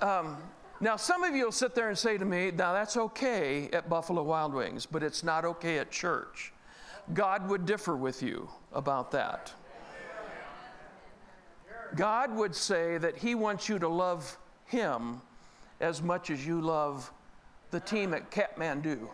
Um, 0.00 0.36
now, 0.80 0.94
some 0.94 1.24
of 1.24 1.34
you 1.34 1.44
will 1.44 1.52
sit 1.52 1.74
there 1.74 1.88
and 1.88 1.98
say 1.98 2.18
to 2.18 2.24
me, 2.24 2.52
now 2.52 2.72
that's 2.72 2.96
okay 2.96 3.68
at 3.72 3.88
Buffalo 3.88 4.22
Wild 4.22 4.54
Wings, 4.54 4.86
but 4.86 5.02
it's 5.02 5.24
not 5.24 5.44
okay 5.44 5.78
at 5.78 5.90
church. 5.90 6.52
God 7.14 7.48
would 7.48 7.66
differ 7.66 7.96
with 7.96 8.22
you 8.22 8.48
about 8.72 9.10
that. 9.10 9.52
God 11.96 12.34
would 12.36 12.54
say 12.54 12.98
that 12.98 13.16
He 13.16 13.34
wants 13.34 13.68
you 13.68 13.78
to 13.78 13.88
love 13.88 14.38
Him 14.66 15.20
as 15.80 16.02
much 16.02 16.30
as 16.30 16.46
you 16.46 16.60
love 16.60 17.12
the 17.70 17.80
team 17.80 18.14
at 18.14 18.30
Kathmandu. 18.30 19.08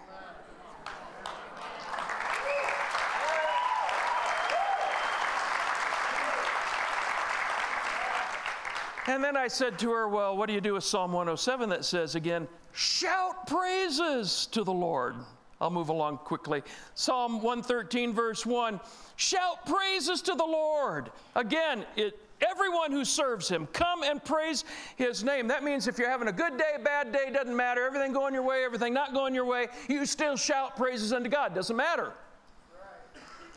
And 9.07 9.23
then 9.23 9.37
I 9.37 9.49
said 9.49 9.79
to 9.81 9.93
her, 9.93 10.09
Well, 10.09 10.37
what 10.37 10.47
do 10.47 10.55
you 10.55 10.61
do 10.61 10.75
with 10.75 10.85
Psalm 10.85 11.13
107 11.13 11.69
that 11.69 11.85
says 11.85 12.15
again, 12.15 12.49
shout 12.73 13.47
praises 13.47 14.47
to 14.53 14.65
the 14.65 14.73
Lord? 14.73 15.17
I'll 15.61 15.71
move 15.71 15.89
along 15.91 16.19
quickly. 16.19 16.63
Psalm 16.95 17.35
113, 17.43 18.13
verse 18.13 18.45
1 18.47 18.81
shout 19.17 19.65
praises 19.67 20.23
to 20.23 20.35
the 20.35 20.45
Lord. 20.45 21.11
Again, 21.35 21.85
it, 21.97 22.19
everyone 22.49 22.93
who 22.93 23.05
serves 23.05 23.49
him, 23.49 23.67
come 23.73 24.03
and 24.03 24.23
praise 24.25 24.65
his 24.97 25.25
name. 25.25 25.49
That 25.49 25.65
means 25.65 25.89
if 25.89 25.99
you're 25.99 26.11
having 26.11 26.29
a 26.29 26.33
good 26.33 26.57
day, 26.57 26.77
bad 26.83 27.13
day, 27.13 27.31
doesn't 27.33 27.57
matter, 27.57 27.85
everything 27.85 28.13
going 28.13 28.35
your 28.35 28.43
way, 28.43 28.65
everything 28.65 28.93
not 28.95 29.13
going 29.13 29.35
your 29.35 29.45
way, 29.45 29.69
you 29.89 30.05
still 30.07 30.37
shout 30.37 30.77
praises 30.77 31.13
unto 31.13 31.29
God. 31.29 31.55
Doesn't 31.55 31.77
matter. 31.77 32.13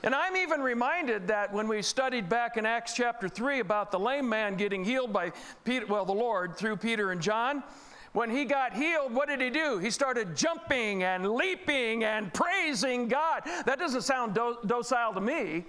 And 0.03 0.13
I'm 0.13 0.37
even 0.37 0.61
reminded 0.61 1.27
that 1.27 1.51
when 1.51 1.67
we 1.67 1.81
studied 1.81 2.29
back 2.29 2.55
in 2.57 2.65
Acts 2.65 2.93
chapter 2.93 3.27
3 3.27 3.59
about 3.59 3.91
the 3.91 3.99
lame 3.99 4.29
man 4.29 4.55
getting 4.55 4.85
healed 4.85 5.11
by 5.11 5.31
Peter, 5.65 5.87
well, 5.87 6.05
the 6.05 6.13
Lord 6.13 6.55
through 6.55 6.77
Peter 6.77 7.11
and 7.11 7.19
John, 7.19 7.63
When 8.13 8.29
he 8.29 8.45
got 8.45 8.73
healed, 8.73 9.13
what 9.13 9.27
did 9.27 9.41
he 9.41 9.51
do? 9.51 9.77
He 9.77 9.91
started 9.91 10.35
jumping 10.35 11.03
and 11.03 11.33
leaping 11.33 12.03
and 12.03 12.33
praising 12.33 13.07
God. 13.07 13.43
That 13.65 13.77
doesn't 13.77 14.01
sound 14.01 14.33
do- 14.33 14.57
docile 14.65 15.13
to 15.13 15.21
me. 15.21 15.65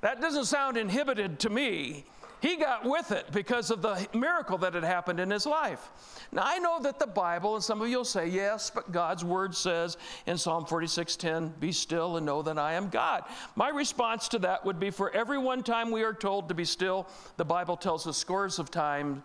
That 0.00 0.20
doesn't 0.20 0.46
sound 0.46 0.76
inhibited 0.76 1.38
to 1.40 1.50
me. 1.50 2.04
He 2.42 2.56
got 2.56 2.84
with 2.84 3.12
it 3.12 3.30
because 3.30 3.70
of 3.70 3.82
the 3.82 4.04
miracle 4.12 4.58
that 4.58 4.74
had 4.74 4.82
happened 4.82 5.20
in 5.20 5.30
his 5.30 5.46
life. 5.46 5.88
Now, 6.32 6.42
I 6.44 6.58
know 6.58 6.80
that 6.80 6.98
the 6.98 7.06
Bible, 7.06 7.54
and 7.54 7.62
some 7.62 7.80
of 7.80 7.88
you 7.88 7.98
will 7.98 8.04
say, 8.04 8.26
yes, 8.26 8.68
but 8.68 8.90
God's 8.90 9.24
word 9.24 9.54
says 9.54 9.96
in 10.26 10.36
Psalm 10.36 10.64
46:10, 10.64 11.60
be 11.60 11.70
still 11.70 12.16
and 12.16 12.26
know 12.26 12.42
that 12.42 12.58
I 12.58 12.72
am 12.72 12.88
God. 12.88 13.22
My 13.54 13.68
response 13.68 14.26
to 14.28 14.40
that 14.40 14.64
would 14.64 14.80
be 14.80 14.90
for 14.90 15.12
every 15.12 15.38
one 15.38 15.62
time 15.62 15.92
we 15.92 16.02
are 16.02 16.12
told 16.12 16.48
to 16.48 16.54
be 16.54 16.64
still, 16.64 17.06
the 17.36 17.44
Bible 17.44 17.76
tells 17.76 18.08
us 18.08 18.16
scores 18.16 18.58
of 18.58 18.72
times 18.72 19.22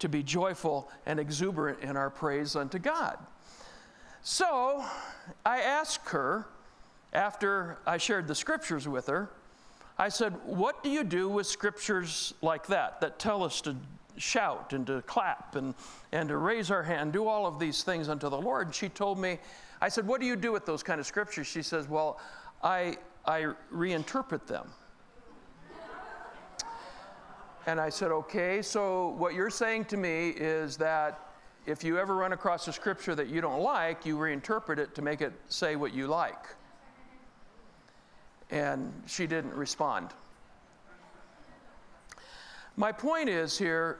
to 0.00 0.08
be 0.08 0.24
joyful 0.24 0.90
and 1.06 1.20
exuberant 1.20 1.80
in 1.82 1.96
our 1.96 2.10
praise 2.10 2.56
unto 2.56 2.80
God. 2.80 3.16
So 4.22 4.84
I 5.44 5.60
asked 5.60 6.08
her, 6.08 6.48
after 7.12 7.78
I 7.86 7.98
shared 7.98 8.26
the 8.26 8.34
scriptures 8.34 8.88
with 8.88 9.06
her, 9.06 9.30
I 9.98 10.08
said, 10.08 10.34
What 10.44 10.82
do 10.82 10.90
you 10.90 11.04
do 11.04 11.28
with 11.28 11.46
scriptures 11.46 12.34
like 12.42 12.66
that, 12.66 13.00
that 13.00 13.18
tell 13.18 13.42
us 13.42 13.60
to 13.62 13.76
shout 14.18 14.72
and 14.72 14.86
to 14.86 15.02
clap 15.02 15.56
and, 15.56 15.74
and 16.12 16.28
to 16.28 16.36
raise 16.36 16.70
our 16.70 16.82
hand, 16.82 17.12
do 17.12 17.26
all 17.26 17.46
of 17.46 17.58
these 17.58 17.82
things 17.82 18.08
unto 18.08 18.28
the 18.28 18.40
Lord? 18.40 18.68
And 18.68 18.74
she 18.74 18.88
told 18.88 19.18
me, 19.18 19.38
I 19.80 19.88
said, 19.88 20.06
What 20.06 20.20
do 20.20 20.26
you 20.26 20.36
do 20.36 20.52
with 20.52 20.66
those 20.66 20.82
kind 20.82 21.00
of 21.00 21.06
scriptures? 21.06 21.46
She 21.46 21.62
says, 21.62 21.88
Well, 21.88 22.20
I, 22.62 22.96
I 23.24 23.52
reinterpret 23.72 24.46
them. 24.46 24.68
And 27.66 27.80
I 27.80 27.88
said, 27.88 28.10
Okay, 28.10 28.60
so 28.60 29.14
what 29.18 29.34
you're 29.34 29.50
saying 29.50 29.86
to 29.86 29.96
me 29.96 30.30
is 30.30 30.76
that 30.76 31.20
if 31.64 31.82
you 31.82 31.98
ever 31.98 32.14
run 32.14 32.32
across 32.32 32.68
a 32.68 32.72
scripture 32.72 33.14
that 33.14 33.28
you 33.28 33.40
don't 33.40 33.60
like, 33.60 34.06
you 34.06 34.16
reinterpret 34.16 34.78
it 34.78 34.94
to 34.94 35.02
make 35.02 35.20
it 35.20 35.32
say 35.48 35.74
what 35.74 35.92
you 35.92 36.06
like 36.06 36.54
and 38.50 38.92
she 39.06 39.26
didn't 39.26 39.54
respond. 39.54 40.10
My 42.76 42.92
point 42.92 43.28
is 43.28 43.56
here 43.56 43.98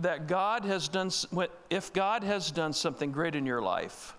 that 0.00 0.26
God 0.26 0.64
has 0.64 0.88
done, 0.88 1.10
if 1.70 1.92
God 1.92 2.22
has 2.22 2.50
done 2.50 2.72
something 2.72 3.12
great 3.12 3.34
in 3.34 3.46
your 3.46 3.62
life, 3.62 4.14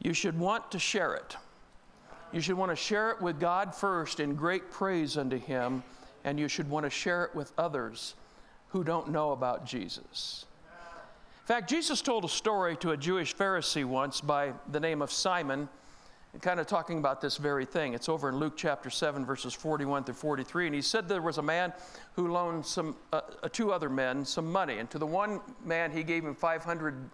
you 0.00 0.12
should 0.12 0.38
want 0.38 0.70
to 0.70 0.78
share 0.78 1.14
it. 1.14 1.36
You 2.32 2.40
should 2.40 2.56
want 2.56 2.70
to 2.70 2.76
share 2.76 3.10
it 3.10 3.20
with 3.20 3.38
God 3.38 3.74
first 3.74 4.20
in 4.20 4.34
great 4.34 4.70
praise 4.70 5.16
unto 5.16 5.38
Him, 5.38 5.82
and 6.24 6.38
you 6.38 6.48
should 6.48 6.68
want 6.68 6.84
to 6.84 6.90
share 6.90 7.24
it 7.24 7.34
with 7.34 7.52
others 7.58 8.14
who 8.68 8.84
don't 8.84 9.10
know 9.10 9.32
about 9.32 9.66
Jesus. 9.66 10.46
In 11.42 11.46
fact, 11.46 11.68
Jesus 11.68 12.00
told 12.00 12.24
a 12.24 12.28
story 12.28 12.76
to 12.76 12.92
a 12.92 12.96
Jewish 12.96 13.34
Pharisee 13.34 13.84
once 13.84 14.20
by 14.20 14.52
the 14.70 14.80
name 14.80 15.02
of 15.02 15.10
Simon 15.10 15.68
kind 16.40 16.58
of 16.58 16.66
talking 16.66 16.98
about 16.98 17.20
this 17.20 17.36
very 17.36 17.66
thing. 17.66 17.92
It's 17.92 18.08
over 18.08 18.30
in 18.30 18.36
Luke 18.36 18.54
chapter 18.56 18.88
7, 18.88 19.24
verses 19.26 19.52
41 19.52 20.04
through 20.04 20.14
43. 20.14 20.66
And 20.66 20.74
he 20.74 20.80
said 20.80 21.06
there 21.06 21.20
was 21.20 21.36
a 21.36 21.42
man 21.42 21.74
who 22.14 22.32
loaned 22.32 22.64
some, 22.64 22.96
uh, 23.12 23.20
uh, 23.42 23.48
two 23.50 23.70
other 23.70 23.90
men 23.90 24.24
some 24.24 24.50
money. 24.50 24.78
And 24.78 24.90
to 24.90 24.98
the 24.98 25.06
one 25.06 25.40
man, 25.62 25.90
he 25.90 26.02
gave 26.02 26.24
him 26.24 26.34
500 26.34 27.10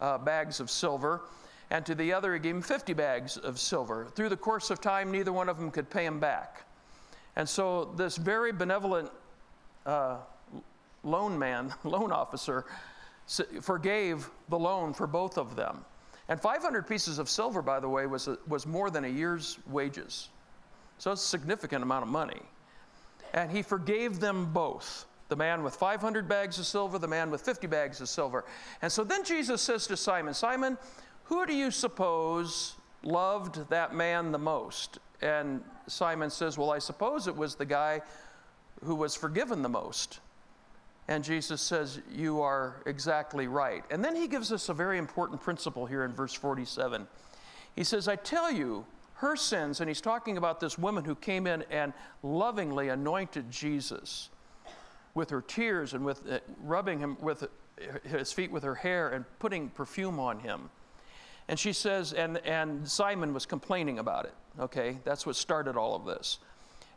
uh, 0.00 0.18
bags 0.18 0.60
of 0.60 0.70
silver. 0.70 1.22
And 1.70 1.84
to 1.86 1.96
the 1.96 2.12
other, 2.12 2.32
he 2.32 2.38
gave 2.38 2.54
him 2.54 2.62
50 2.62 2.92
bags 2.92 3.36
of 3.36 3.58
silver. 3.58 4.06
Through 4.14 4.28
the 4.28 4.36
course 4.36 4.70
of 4.70 4.80
time, 4.80 5.10
neither 5.10 5.32
one 5.32 5.48
of 5.48 5.58
them 5.58 5.72
could 5.72 5.90
pay 5.90 6.04
him 6.04 6.20
back. 6.20 6.64
And 7.34 7.48
so 7.48 7.86
this 7.96 8.16
very 8.16 8.52
benevolent 8.52 9.10
uh, 9.84 10.18
loan 11.02 11.36
man, 11.36 11.74
loan 11.84 12.12
officer, 12.12 12.66
forgave 13.60 14.30
the 14.48 14.58
loan 14.58 14.92
for 14.92 15.08
both 15.08 15.38
of 15.38 15.56
them. 15.56 15.84
And 16.30 16.40
500 16.40 16.86
pieces 16.86 17.18
of 17.18 17.28
silver, 17.28 17.60
by 17.60 17.80
the 17.80 17.88
way, 17.88 18.06
was, 18.06 18.28
a, 18.28 18.38
was 18.46 18.64
more 18.64 18.88
than 18.88 19.04
a 19.04 19.08
year's 19.08 19.58
wages. 19.66 20.28
So 20.98 21.10
it's 21.10 21.24
a 21.24 21.26
significant 21.26 21.82
amount 21.82 22.04
of 22.04 22.08
money. 22.08 22.40
And 23.34 23.50
he 23.50 23.62
forgave 23.62 24.20
them 24.20 24.52
both 24.52 25.06
the 25.28 25.34
man 25.34 25.64
with 25.64 25.74
500 25.74 26.28
bags 26.28 26.58
of 26.60 26.66
silver, 26.66 26.98
the 26.98 27.08
man 27.08 27.30
with 27.30 27.42
50 27.42 27.66
bags 27.66 28.00
of 28.00 28.08
silver. 28.08 28.44
And 28.80 28.90
so 28.90 29.02
then 29.02 29.24
Jesus 29.24 29.60
says 29.60 29.88
to 29.88 29.96
Simon, 29.96 30.32
Simon, 30.32 30.78
who 31.24 31.46
do 31.46 31.54
you 31.54 31.72
suppose 31.72 32.74
loved 33.02 33.68
that 33.68 33.92
man 33.92 34.30
the 34.30 34.38
most? 34.38 34.98
And 35.22 35.62
Simon 35.88 36.30
says, 36.30 36.56
Well, 36.56 36.70
I 36.70 36.78
suppose 36.78 37.26
it 37.26 37.36
was 37.36 37.56
the 37.56 37.64
guy 37.64 38.02
who 38.84 38.94
was 38.94 39.16
forgiven 39.16 39.62
the 39.62 39.68
most. 39.68 40.20
And 41.10 41.24
Jesus 41.24 41.60
says, 41.60 42.00
You 42.08 42.40
are 42.40 42.82
exactly 42.86 43.48
right. 43.48 43.84
And 43.90 44.02
then 44.02 44.14
he 44.14 44.28
gives 44.28 44.52
us 44.52 44.68
a 44.68 44.74
very 44.74 44.96
important 44.96 45.40
principle 45.40 45.84
here 45.84 46.04
in 46.04 46.12
verse 46.12 46.32
47. 46.32 47.06
He 47.74 47.82
says, 47.82 48.06
I 48.06 48.14
tell 48.14 48.50
you, 48.50 48.86
her 49.14 49.34
sins, 49.34 49.80
and 49.80 49.90
he's 49.90 50.00
talking 50.00 50.36
about 50.36 50.60
this 50.60 50.78
woman 50.78 51.04
who 51.04 51.16
came 51.16 51.48
in 51.48 51.64
and 51.68 51.92
lovingly 52.22 52.90
anointed 52.90 53.50
Jesus 53.50 54.30
with 55.12 55.30
her 55.30 55.42
tears 55.42 55.94
and 55.94 56.04
with 56.04 56.30
uh, 56.30 56.38
rubbing 56.62 57.00
him 57.00 57.16
with 57.20 57.48
his 58.04 58.32
feet 58.32 58.52
with 58.52 58.62
her 58.62 58.76
hair 58.76 59.08
and 59.08 59.24
putting 59.40 59.68
perfume 59.68 60.20
on 60.20 60.38
him. 60.38 60.70
And 61.48 61.58
she 61.58 61.72
says, 61.72 62.12
and, 62.12 62.38
and 62.46 62.88
Simon 62.88 63.34
was 63.34 63.46
complaining 63.46 63.98
about 63.98 64.26
it. 64.26 64.34
Okay, 64.60 64.98
that's 65.04 65.26
what 65.26 65.34
started 65.34 65.76
all 65.76 65.96
of 65.96 66.04
this. 66.04 66.38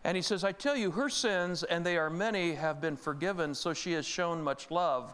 And 0.03 0.17
he 0.17 0.21
says, 0.21 0.43
I 0.43 0.51
tell 0.51 0.75
you, 0.75 0.91
her 0.91 1.09
sins, 1.09 1.63
and 1.63 1.85
they 1.85 1.97
are 1.97 2.09
many, 2.09 2.53
have 2.55 2.81
been 2.81 2.97
forgiven, 2.97 3.55
so 3.55 3.73
she 3.73 3.93
has 3.93 4.05
shown 4.05 4.43
much 4.43 4.69
love. 4.69 5.13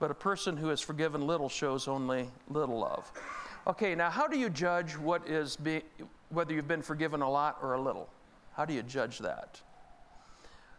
But 0.00 0.10
a 0.10 0.14
person 0.14 0.56
who 0.56 0.70
is 0.70 0.80
forgiven 0.80 1.26
little 1.26 1.48
shows 1.48 1.86
only 1.86 2.28
little 2.48 2.78
love. 2.78 3.10
Okay, 3.66 3.94
now 3.94 4.10
how 4.10 4.26
do 4.26 4.38
you 4.38 4.50
judge 4.50 4.96
what 4.96 5.28
is 5.28 5.56
be, 5.56 5.82
whether 6.30 6.52
you've 6.52 6.66
been 6.66 6.82
forgiven 6.82 7.22
a 7.22 7.30
lot 7.30 7.58
or 7.62 7.74
a 7.74 7.80
little? 7.80 8.08
How 8.54 8.64
do 8.64 8.74
you 8.74 8.82
judge 8.82 9.18
that? 9.18 9.60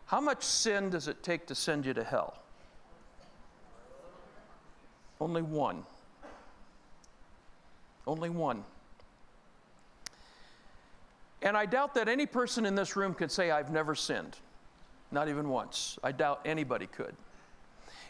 How 0.06 0.20
much 0.20 0.44
sin 0.44 0.90
does 0.90 1.08
it 1.08 1.24
take 1.24 1.48
to 1.48 1.56
send 1.56 1.86
you 1.86 1.94
to 1.94 2.04
hell? 2.04 2.38
Only 5.22 5.42
one. 5.42 5.86
Only 8.06 8.30
one. 8.30 8.66
And 11.42 11.58
I 11.58 11.66
doubt 11.66 11.96
that 11.96 12.08
any 12.08 12.26
person 12.26 12.66
in 12.66 12.76
this 12.76 12.96
room 12.96 13.14
could 13.14 13.32
say, 13.32 13.52
I've 13.52 13.72
never 13.72 13.96
sinned. 13.96 14.38
Not 15.12 15.28
even 15.28 15.50
once. 15.50 15.98
I 16.04 16.12
doubt 16.12 16.42
anybody 16.46 16.88
could. 16.88 17.16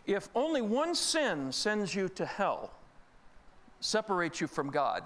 If 0.05 0.29
only 0.35 0.61
one 0.61 0.95
sin 0.95 1.51
sends 1.51 1.93
you 1.95 2.09
to 2.09 2.25
hell, 2.25 2.71
separates 3.79 4.41
you 4.41 4.47
from 4.47 4.69
God, 4.69 5.03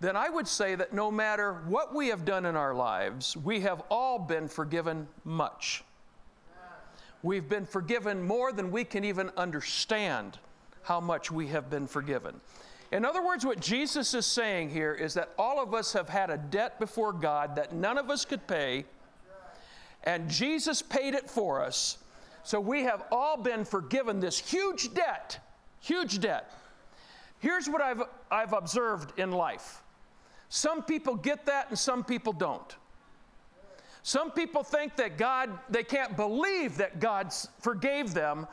then 0.00 0.16
I 0.16 0.28
would 0.28 0.46
say 0.46 0.74
that 0.74 0.92
no 0.92 1.10
matter 1.10 1.54
what 1.66 1.94
we 1.94 2.08
have 2.08 2.24
done 2.24 2.44
in 2.44 2.54
our 2.54 2.74
lives, 2.74 3.36
we 3.36 3.60
have 3.60 3.82
all 3.90 4.18
been 4.18 4.46
forgiven 4.46 5.08
much. 5.24 5.84
We've 7.22 7.48
been 7.48 7.66
forgiven 7.66 8.22
more 8.22 8.52
than 8.52 8.70
we 8.70 8.84
can 8.84 9.04
even 9.04 9.30
understand 9.36 10.38
how 10.82 11.00
much 11.00 11.32
we 11.32 11.48
have 11.48 11.70
been 11.70 11.86
forgiven. 11.86 12.40
In 12.92 13.04
other 13.04 13.24
words, 13.24 13.44
what 13.44 13.60
Jesus 13.60 14.14
is 14.14 14.26
saying 14.26 14.70
here 14.70 14.94
is 14.94 15.14
that 15.14 15.30
all 15.38 15.60
of 15.60 15.74
us 15.74 15.92
have 15.92 16.08
had 16.08 16.30
a 16.30 16.38
debt 16.38 16.78
before 16.78 17.12
God 17.12 17.56
that 17.56 17.74
none 17.74 17.98
of 17.98 18.10
us 18.10 18.24
could 18.24 18.46
pay, 18.46 18.84
and 20.04 20.30
Jesus 20.30 20.82
paid 20.82 21.14
it 21.14 21.28
for 21.28 21.62
us. 21.62 21.98
So 22.44 22.60
we 22.60 22.84
have 22.84 23.04
all 23.10 23.36
been 23.36 23.64
forgiven 23.64 24.20
this 24.20 24.38
huge 24.38 24.94
debt, 24.94 25.40
huge 25.80 26.20
debt. 26.20 26.52
Here's 27.40 27.68
what 27.68 27.82
I've, 27.82 28.02
I've 28.30 28.52
observed 28.52 29.18
in 29.18 29.32
life 29.32 29.82
some 30.48 30.84
people 30.84 31.16
get 31.16 31.46
that, 31.46 31.70
and 31.70 31.78
some 31.78 32.04
people 32.04 32.32
don't. 32.32 32.76
Some 34.04 34.30
people 34.30 34.62
think 34.62 34.94
that 34.96 35.18
God, 35.18 35.50
they 35.68 35.82
can't 35.82 36.16
believe 36.16 36.76
that 36.76 37.00
God 37.00 37.32
forgave 37.58 38.14
them. 38.14 38.46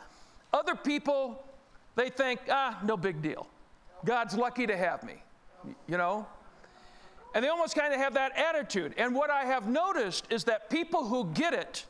Other 0.51 0.73
people, 0.73 1.45
they 1.95 2.09
think, 2.09 2.39
ah, 2.49 2.79
no 2.83 2.97
big 2.97 3.21
deal. 3.21 3.45
God's 4.05 4.35
lucky 4.35 4.67
to 4.67 4.75
have 4.75 5.03
me, 5.03 5.15
you 5.87 5.97
know? 5.97 6.27
And 7.35 7.43
they 7.43 7.49
almost 7.49 7.75
kind 7.75 7.93
of 7.93 7.99
have 7.99 8.13
that 8.13 8.37
attitude. 8.37 8.93
And 8.97 9.15
what 9.15 9.29
I 9.29 9.45
have 9.45 9.67
noticed 9.67 10.27
is 10.29 10.43
that 10.43 10.69
people 10.69 11.05
who 11.05 11.25
get 11.33 11.53
it, 11.53 11.85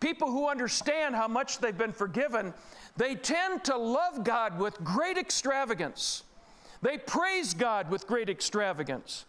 people 0.00 0.30
who 0.30 0.48
understand 0.48 1.14
how 1.14 1.28
much 1.28 1.58
they've 1.58 1.76
been 1.76 1.92
forgiven, 1.92 2.54
they 2.96 3.14
tend 3.14 3.64
to 3.64 3.76
love 3.76 4.22
God 4.22 4.58
with 4.58 4.82
great 4.84 5.18
extravagance. 5.18 6.22
They 6.82 6.98
praise 6.98 7.54
God 7.54 7.90
with 7.90 8.06
great 8.06 8.28
extravagance. 8.28 9.24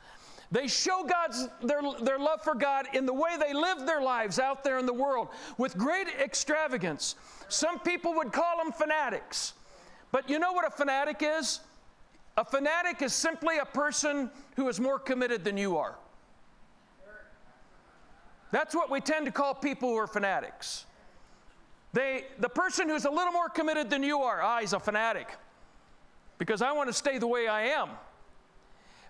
They 0.52 0.68
show 0.68 1.04
God's 1.04 1.48
their, 1.64 1.82
their 2.02 2.20
love 2.20 2.44
for 2.44 2.54
God 2.54 2.88
in 2.94 3.08
the 3.08 3.14
way 3.14 3.38
they 3.40 3.54
live 3.54 3.88
their 3.88 4.02
lives 4.02 4.38
out 4.38 4.64
there 4.64 4.78
in 4.78 4.86
the 4.86 4.94
world 4.94 5.30
with 5.58 5.76
great 5.76 6.08
extravagance. 6.08 7.16
Some 7.50 7.80
people 7.80 8.14
would 8.16 8.32
call 8.32 8.58
them 8.58 8.72
fanatics. 8.72 9.54
But 10.14 10.30
you 10.30 10.38
know 10.38 10.54
what 10.54 10.66
a 10.66 10.70
fanatic 10.70 11.24
is? 11.24 11.60
A 12.38 12.46
fanatic 12.46 13.02
is 13.02 13.14
simply 13.14 13.58
a 13.58 13.66
person 13.66 14.30
who 14.56 14.70
is 14.70 14.80
more 14.80 15.00
committed 15.00 15.44
than 15.44 15.58
you 15.58 15.76
are. 15.78 15.96
That's 18.52 18.76
what 18.76 18.92
we 18.92 19.02
tend 19.02 19.26
to 19.26 19.32
call 19.32 19.56
people 19.56 19.90
who 19.90 19.96
are 19.96 20.06
fanatics. 20.06 20.86
They, 21.94 22.26
the 22.38 22.48
person 22.48 22.90
who's 22.90 23.06
a 23.06 23.10
little 23.10 23.34
more 23.34 23.50
committed 23.50 23.90
than 23.90 24.04
you 24.04 24.20
are, 24.20 24.40
ah, 24.44 24.60
he's 24.60 24.74
a 24.74 24.80
fanatic 24.80 25.36
because 26.38 26.62
I 26.62 26.74
want 26.74 26.90
to 26.90 26.94
stay 26.94 27.18
the 27.18 27.28
way 27.28 27.48
I 27.48 27.70
am. 27.70 27.90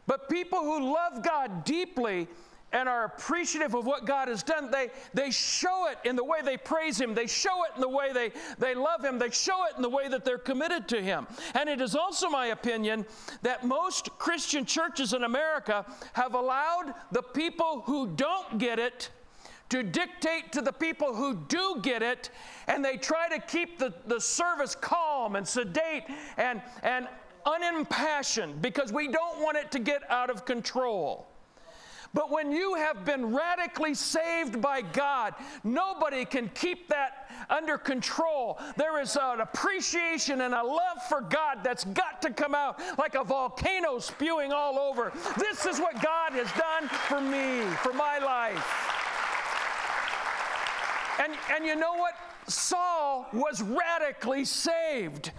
But 0.07 0.29
people 0.29 0.59
who 0.59 0.93
love 0.93 1.21
God 1.21 1.65
deeply 1.65 2.29
and 2.73 2.89
are 2.89 3.05
appreciative 3.05 3.75
of 3.75 3.85
what 3.85 4.05
God 4.05 4.27
has 4.27 4.43
done, 4.43 4.71
they, 4.71 4.89
they 5.13 5.31
show 5.31 5.87
it 5.87 5.97
in 6.03 6.15
the 6.15 6.23
way 6.23 6.41
they 6.43 6.57
praise 6.57 6.99
Him. 6.99 7.13
They 7.13 7.27
show 7.27 7.63
it 7.65 7.71
in 7.75 7.81
the 7.81 7.89
way 7.89 8.11
they, 8.11 8.31
they 8.57 8.75
love 8.75 9.05
Him. 9.05 9.19
They 9.19 9.29
show 9.29 9.65
it 9.67 9.75
in 9.75 9.81
the 9.81 9.89
way 9.89 10.07
that 10.09 10.25
they're 10.25 10.37
committed 10.37 10.87
to 10.89 11.01
Him. 11.01 11.27
And 11.53 11.69
it 11.69 11.79
is 11.79 11.95
also 11.95 12.29
my 12.29 12.47
opinion 12.47 13.05
that 13.43 13.63
most 13.63 14.09
Christian 14.17 14.65
churches 14.65 15.13
in 15.13 15.23
America 15.23 15.85
have 16.13 16.33
allowed 16.33 16.93
the 17.11 17.21
people 17.21 17.83
who 17.85 18.07
don't 18.07 18.57
get 18.57 18.79
it 18.79 19.09
to 19.69 19.81
dictate 19.81 20.51
to 20.51 20.61
the 20.61 20.71
people 20.71 21.15
who 21.15 21.35
do 21.47 21.79
get 21.81 22.03
it, 22.03 22.29
and 22.67 22.83
they 22.85 22.97
try 22.97 23.27
to 23.29 23.39
keep 23.39 23.79
the, 23.79 23.93
the 24.05 24.19
service 24.19 24.75
calm 24.75 25.35
and 25.35 25.47
sedate 25.47 26.03
and, 26.37 26.61
and 26.83 27.07
unimpassioned 27.45 28.61
because 28.61 28.93
we 28.93 29.07
don't 29.07 29.39
want 29.39 29.57
it 29.57 29.71
to 29.71 29.79
get 29.79 30.09
out 30.11 30.29
of 30.29 30.45
control. 30.45 31.27
But 32.13 32.29
when 32.29 32.51
you 32.51 32.75
have 32.75 33.05
been 33.05 33.33
radically 33.33 33.95
saved 33.95 34.61
by 34.61 34.81
God, 34.81 35.33
nobody 35.63 36.25
can 36.25 36.49
keep 36.53 36.87
that 36.89 37.29
under 37.49 37.77
control. 37.77 38.59
There 38.77 39.01
is 39.01 39.17
an 39.19 39.41
appreciation 39.41 40.41
and 40.41 40.53
a 40.53 40.63
love 40.63 41.01
for 41.09 41.21
God 41.21 41.59
that's 41.63 41.85
got 41.85 42.21
to 42.21 42.29
come 42.31 42.53
out 42.53 42.79
like 42.99 43.15
a 43.15 43.23
volcano 43.23 43.97
spewing 43.97 44.51
all 44.51 44.77
over. 44.77 45.11
This 45.37 45.65
is 45.65 45.79
what 45.79 46.01
God 46.03 46.33
has 46.33 46.51
done 46.53 46.87
for 47.07 47.19
me, 47.19 47.61
for 47.77 47.93
my 47.93 48.19
life. 48.19 48.99
And, 51.19 51.33
and 51.51 51.65
you 51.65 51.75
know 51.75 51.93
what? 51.95 52.13
Saul 52.47 53.27
was 53.33 53.61
radically 53.61 54.45
saved. 54.45 55.31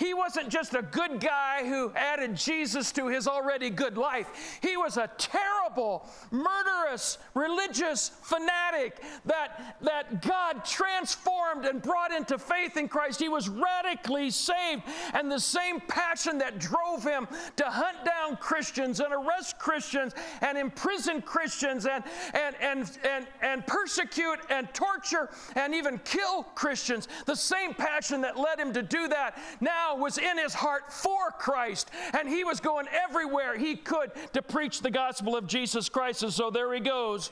He 0.00 0.14
wasn't 0.14 0.48
just 0.48 0.74
a 0.74 0.80
good 0.80 1.20
guy 1.20 1.62
who 1.62 1.92
added 1.94 2.34
Jesus 2.34 2.90
to 2.92 3.08
his 3.08 3.28
already 3.28 3.68
good 3.68 3.98
life. 3.98 4.58
He 4.62 4.78
was 4.78 4.96
a 4.96 5.10
terrible, 5.18 6.08
murderous, 6.30 7.18
religious 7.34 8.10
fanatic 8.22 9.02
that, 9.26 9.76
that 9.82 10.22
God 10.22 10.64
transformed 10.64 11.66
and 11.66 11.82
brought 11.82 12.12
into 12.12 12.38
faith 12.38 12.78
in 12.78 12.88
Christ. 12.88 13.20
He 13.20 13.28
was 13.28 13.50
radically 13.50 14.30
saved. 14.30 14.84
And 15.12 15.30
the 15.30 15.38
same 15.38 15.80
passion 15.80 16.38
that 16.38 16.58
drove 16.58 17.04
him 17.04 17.28
to 17.56 17.64
hunt 17.66 18.02
down 18.06 18.38
Christians 18.38 19.00
and 19.00 19.12
arrest 19.12 19.58
Christians 19.58 20.14
and 20.40 20.56
imprison 20.56 21.20
Christians 21.20 21.84
and, 21.84 22.02
and, 22.32 22.56
and, 22.62 22.98
and, 23.04 23.26
and 23.42 23.66
persecute 23.66 24.38
and 24.48 24.72
torture 24.72 25.28
and 25.56 25.74
even 25.74 25.98
kill 26.06 26.44
Christians, 26.54 27.06
the 27.26 27.36
same 27.36 27.74
passion 27.74 28.22
that 28.22 28.38
led 28.38 28.58
him 28.58 28.72
to 28.72 28.82
do 28.82 29.06
that 29.08 29.36
now 29.60 29.89
now 29.90 30.00
was 30.00 30.18
in 30.18 30.38
his 30.38 30.54
heart 30.54 30.92
for 30.92 31.30
Christ, 31.38 31.90
and 32.18 32.28
he 32.28 32.44
was 32.44 32.60
going 32.60 32.86
everywhere 32.88 33.56
he 33.56 33.76
could 33.76 34.10
to 34.32 34.42
preach 34.42 34.80
the 34.80 34.90
gospel 34.90 35.36
of 35.36 35.46
Jesus 35.46 35.88
Christ. 35.88 36.22
And 36.22 36.32
so 36.32 36.50
there 36.50 36.72
he 36.72 36.80
goes, 36.80 37.30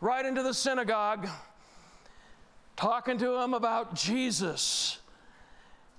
right 0.00 0.24
into 0.24 0.42
the 0.42 0.54
synagogue, 0.54 1.28
talking 2.76 3.18
to 3.18 3.36
him 3.36 3.54
about 3.54 3.94
Jesus. 3.94 4.98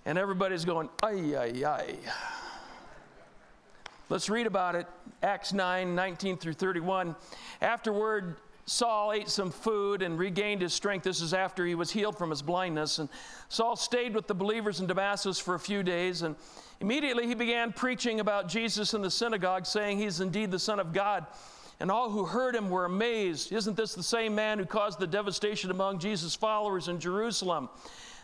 And 0.06 0.18
everybody's 0.18 0.66
going, 0.66 0.89
ay, 1.04 1.36
ay, 1.36 1.66
ay. 1.66 1.96
Let's 4.10 4.30
read 4.30 4.48
about 4.48 4.75
it. 4.75 4.88
Acts 5.22 5.54
9 5.54 5.94
19 5.94 6.38
through 6.38 6.54
31. 6.54 7.15
Afterward, 7.62 8.38
Saul 8.69 9.13
ate 9.13 9.29
some 9.29 9.49
food 9.49 10.03
and 10.03 10.19
regained 10.19 10.62
his 10.62 10.73
strength. 10.73 11.03
This 11.03 11.21
is 11.21 11.34
after 11.34 11.65
he 11.65 11.73
was 11.73 11.89
healed 11.89 12.17
from 12.17 12.29
his 12.29 12.43
blindness. 12.43 12.99
And 12.99 13.10
Saul 13.47 13.75
stayed 13.75 14.13
with 14.13 14.27
the 14.27 14.36
believers 14.36 14.79
in 14.79 14.86
Damascus 14.86 15.39
for 15.39 15.55
a 15.55 15.60
few 15.60 15.82
days. 15.82 16.21
And 16.21 16.36
immediately 16.79 17.25
he 17.25 17.34
began 17.34 17.73
preaching 17.73 18.19
about 18.19 18.47
Jesus 18.47 18.93
in 18.93 19.01
the 19.01 19.10
synagogue, 19.10 19.65
saying 19.65 19.97
he's 19.97 20.21
indeed 20.21 20.51
the 20.51 20.60
Son 20.60 20.79
of 20.79 20.93
God. 20.93 21.25
And 21.79 21.89
all 21.89 22.12
who 22.12 22.25
heard 22.25 22.55
him 22.55 22.69
were 22.69 22.86
amazed. 22.86 23.51
Isn't 23.51 23.75
this 23.75 23.95
the 23.95 24.03
same 24.03 24.36
man 24.36 24.60
who 24.60 24.65
caused 24.65 24.99
the 24.99 25.08
devastation 25.08 25.71
among 25.71 25.97
Jesus' 25.97 26.36
followers 26.36 26.89
in 26.89 26.99
Jerusalem? 26.99 27.69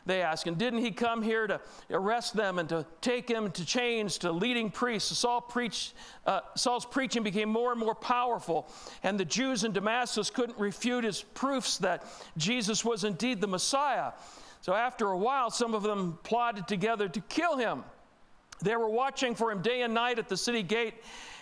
They 0.05 0.21
ask. 0.21 0.47
And 0.47 0.57
didn't 0.57 0.79
he 0.79 0.91
come 0.91 1.21
here 1.21 1.47
to 1.47 1.59
arrest 1.89 2.35
them 2.35 2.59
and 2.59 2.69
to 2.69 2.85
take 3.01 3.27
them 3.27 3.51
to 3.51 3.65
chains 3.65 4.17
to 4.19 4.31
leading 4.31 4.69
priests? 4.69 5.17
Saul 5.17 5.41
preached, 5.41 5.93
uh, 6.25 6.41
Saul's 6.55 6.85
preaching 6.85 7.23
became 7.23 7.49
more 7.49 7.71
and 7.71 7.79
more 7.79 7.95
powerful, 7.95 8.69
and 9.03 9.19
the 9.19 9.25
Jews 9.25 9.63
in 9.63 9.71
Damascus 9.71 10.29
couldn't 10.29 10.57
refute 10.59 11.03
his 11.03 11.21
proofs 11.21 11.77
that 11.79 12.05
Jesus 12.37 12.85
was 12.85 13.03
indeed 13.03 13.41
the 13.41 13.47
Messiah. 13.47 14.11
So 14.61 14.73
after 14.73 15.07
a 15.07 15.17
while, 15.17 15.49
some 15.51 15.73
of 15.73 15.83
them 15.83 16.17
plotted 16.23 16.67
together 16.67 17.07
to 17.09 17.19
kill 17.21 17.57
him. 17.57 17.83
They 18.61 18.75
were 18.75 18.89
watching 18.89 19.35
for 19.35 19.51
him 19.51 19.61
day 19.61 19.81
and 19.81 19.93
night 19.93 20.17
at 20.17 20.29
the 20.29 20.37
city 20.37 20.63
gate 20.63 20.95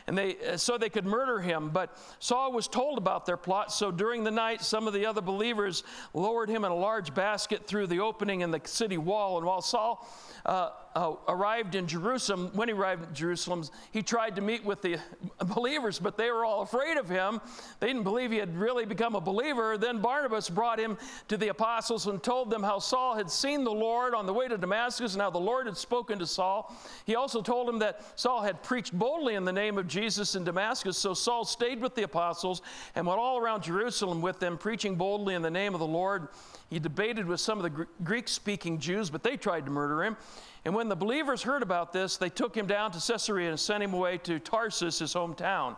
and 0.08 0.18
they, 0.18 0.38
uh, 0.40 0.58
so 0.58 0.78
they 0.78 0.90
could 0.90 1.06
murder 1.06 1.40
him. 1.40 1.70
But 1.70 1.98
Saul 2.20 2.52
was 2.52 2.68
told 2.68 2.98
about 2.98 3.26
their 3.26 3.38
plot, 3.38 3.72
so 3.72 3.92
during 3.92 4.24
the 4.24 4.32
night, 4.32 4.62
some 4.62 4.88
of 4.88 4.94
the 4.94 5.06
other 5.06 5.22
believers 5.22 5.84
lowered 6.14 6.50
him 6.50 6.66
in 6.66 6.72
a 6.72 6.76
large 6.76 7.14
basket 7.14 7.68
through 7.68 7.88
the 7.88 8.00
opening 8.00 8.42
in 8.42 8.52
the 8.52 8.62
city 8.66 8.98
wall. 8.98 9.38
And 9.38 9.46
while 9.46 9.62
Saul 9.62 10.08
uh, 10.46 10.70
uh, 10.96 11.14
arrived 11.28 11.76
in 11.76 11.88
Jerusalem, 11.88 12.52
when 12.54 12.68
he 12.68 12.74
arrived 12.74 13.08
in 13.10 13.16
Jerusalem, 13.16 13.64
he 13.92 14.04
tried 14.04 14.36
to 14.36 14.42
meet 14.42 14.64
with 14.64 14.82
the 14.82 14.98
believers, 15.40 15.98
but 16.00 16.18
they 16.18 16.30
were 16.30 16.46
all 16.46 16.62
afraid 16.62 16.98
of 16.98 17.10
him. 17.10 17.42
They 17.80 17.88
didn't 17.88 18.04
believe 18.04 18.32
he 18.32 18.38
had 18.38 18.56
really 18.56 18.86
become 18.86 19.16
a 19.16 19.22
believer. 19.22 19.78
Then 19.78 20.02
Barnabas 20.02 20.50
brought 20.50 20.80
him 20.80 20.98
to 21.30 21.38
the 21.38 21.48
apostles 21.48 22.06
and 22.08 22.22
told 22.22 22.50
them 22.50 22.62
how 22.62 22.80
Saul 22.80 23.16
had 23.16 23.32
seen 23.32 23.64
the 23.64 23.72
Lord 23.72 24.14
on 24.14 24.26
the 24.26 24.34
way 24.34 24.48
to 24.48 24.58
Damascus 24.58 25.14
and 25.14 25.22
how 25.22 25.32
the 25.32 25.40
Lord 25.40 25.66
had 25.66 25.78
spoken 25.78 26.20
to 26.20 26.28
Saul. 26.28 26.76
He 27.06 27.16
also 27.16 27.42
told 27.42 27.68
him 27.68 27.80
that 27.80 28.02
Saul 28.16 28.42
had 28.42 28.62
preached 28.62 28.94
boldly 28.94 29.36
in 29.36 29.46
the 29.46 29.54
name 29.54 29.78
of 29.78 29.88
Jesus 29.88 30.36
in 30.36 30.44
Damascus. 30.44 30.98
So 30.98 31.14
Saul 31.14 31.44
stayed 31.46 31.82
with 31.82 31.96
the 31.96 32.04
apostles 32.04 32.62
and 32.96 33.08
went 33.08 33.20
all 33.20 33.40
around 33.40 33.64
Jerusalem 33.64 34.22
with 34.22 34.40
them, 34.40 34.58
preaching 34.58 34.96
boldly 34.96 35.34
in 35.34 35.42
the 35.42 35.52
name 35.52 35.74
of 35.74 35.80
the 35.80 35.88
Lord. 35.88 36.28
He 36.70 36.80
debated 36.80 37.28
with 37.28 37.40
some 37.40 37.60
of 37.60 37.64
the 37.64 37.88
Greek 38.04 38.28
speaking 38.28 38.80
Jews, 38.80 39.10
but 39.10 39.24
they 39.24 39.38
tried 39.38 39.66
to 39.66 39.72
murder 39.72 40.04
him. 40.04 40.18
And 40.66 40.74
when 40.74 40.88
the 40.88 40.96
believers 40.96 41.44
heard 41.44 41.62
about 41.62 41.92
this, 41.92 42.18
they 42.18 42.30
took 42.30 42.56
him 42.56 42.68
down 42.68 42.92
to 42.92 43.00
Caesarea 43.00 43.50
and 43.50 43.60
sent 43.60 43.84
him 43.84 43.94
away 43.94 44.18
to 44.20 44.40
Tarsus, 44.40 45.00
his 45.00 45.14
hometown. 45.14 45.76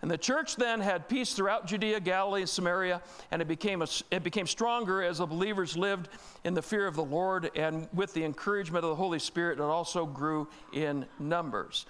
And 0.00 0.10
the 0.10 0.18
church 0.18 0.56
then 0.56 0.80
had 0.80 1.08
peace 1.08 1.32
throughout 1.32 1.66
Judea, 1.66 2.00
Galilee, 2.00 2.40
and 2.40 2.50
Samaria, 2.50 3.00
and 3.30 3.40
it 3.40 3.46
became, 3.46 3.82
a, 3.82 3.86
it 4.10 4.24
became 4.24 4.48
stronger 4.48 5.00
as 5.00 5.18
the 5.18 5.26
believers 5.26 5.76
lived 5.76 6.08
in 6.42 6.54
the 6.54 6.62
fear 6.62 6.88
of 6.88 6.96
the 6.96 7.04
Lord 7.04 7.52
and 7.54 7.88
with 7.92 8.12
the 8.12 8.24
encouragement 8.24 8.84
of 8.84 8.90
the 8.90 8.96
Holy 8.96 9.20
Spirit, 9.20 9.60
it 9.60 9.62
also 9.62 10.04
grew 10.04 10.48
in 10.72 11.06
numbers. 11.20 11.86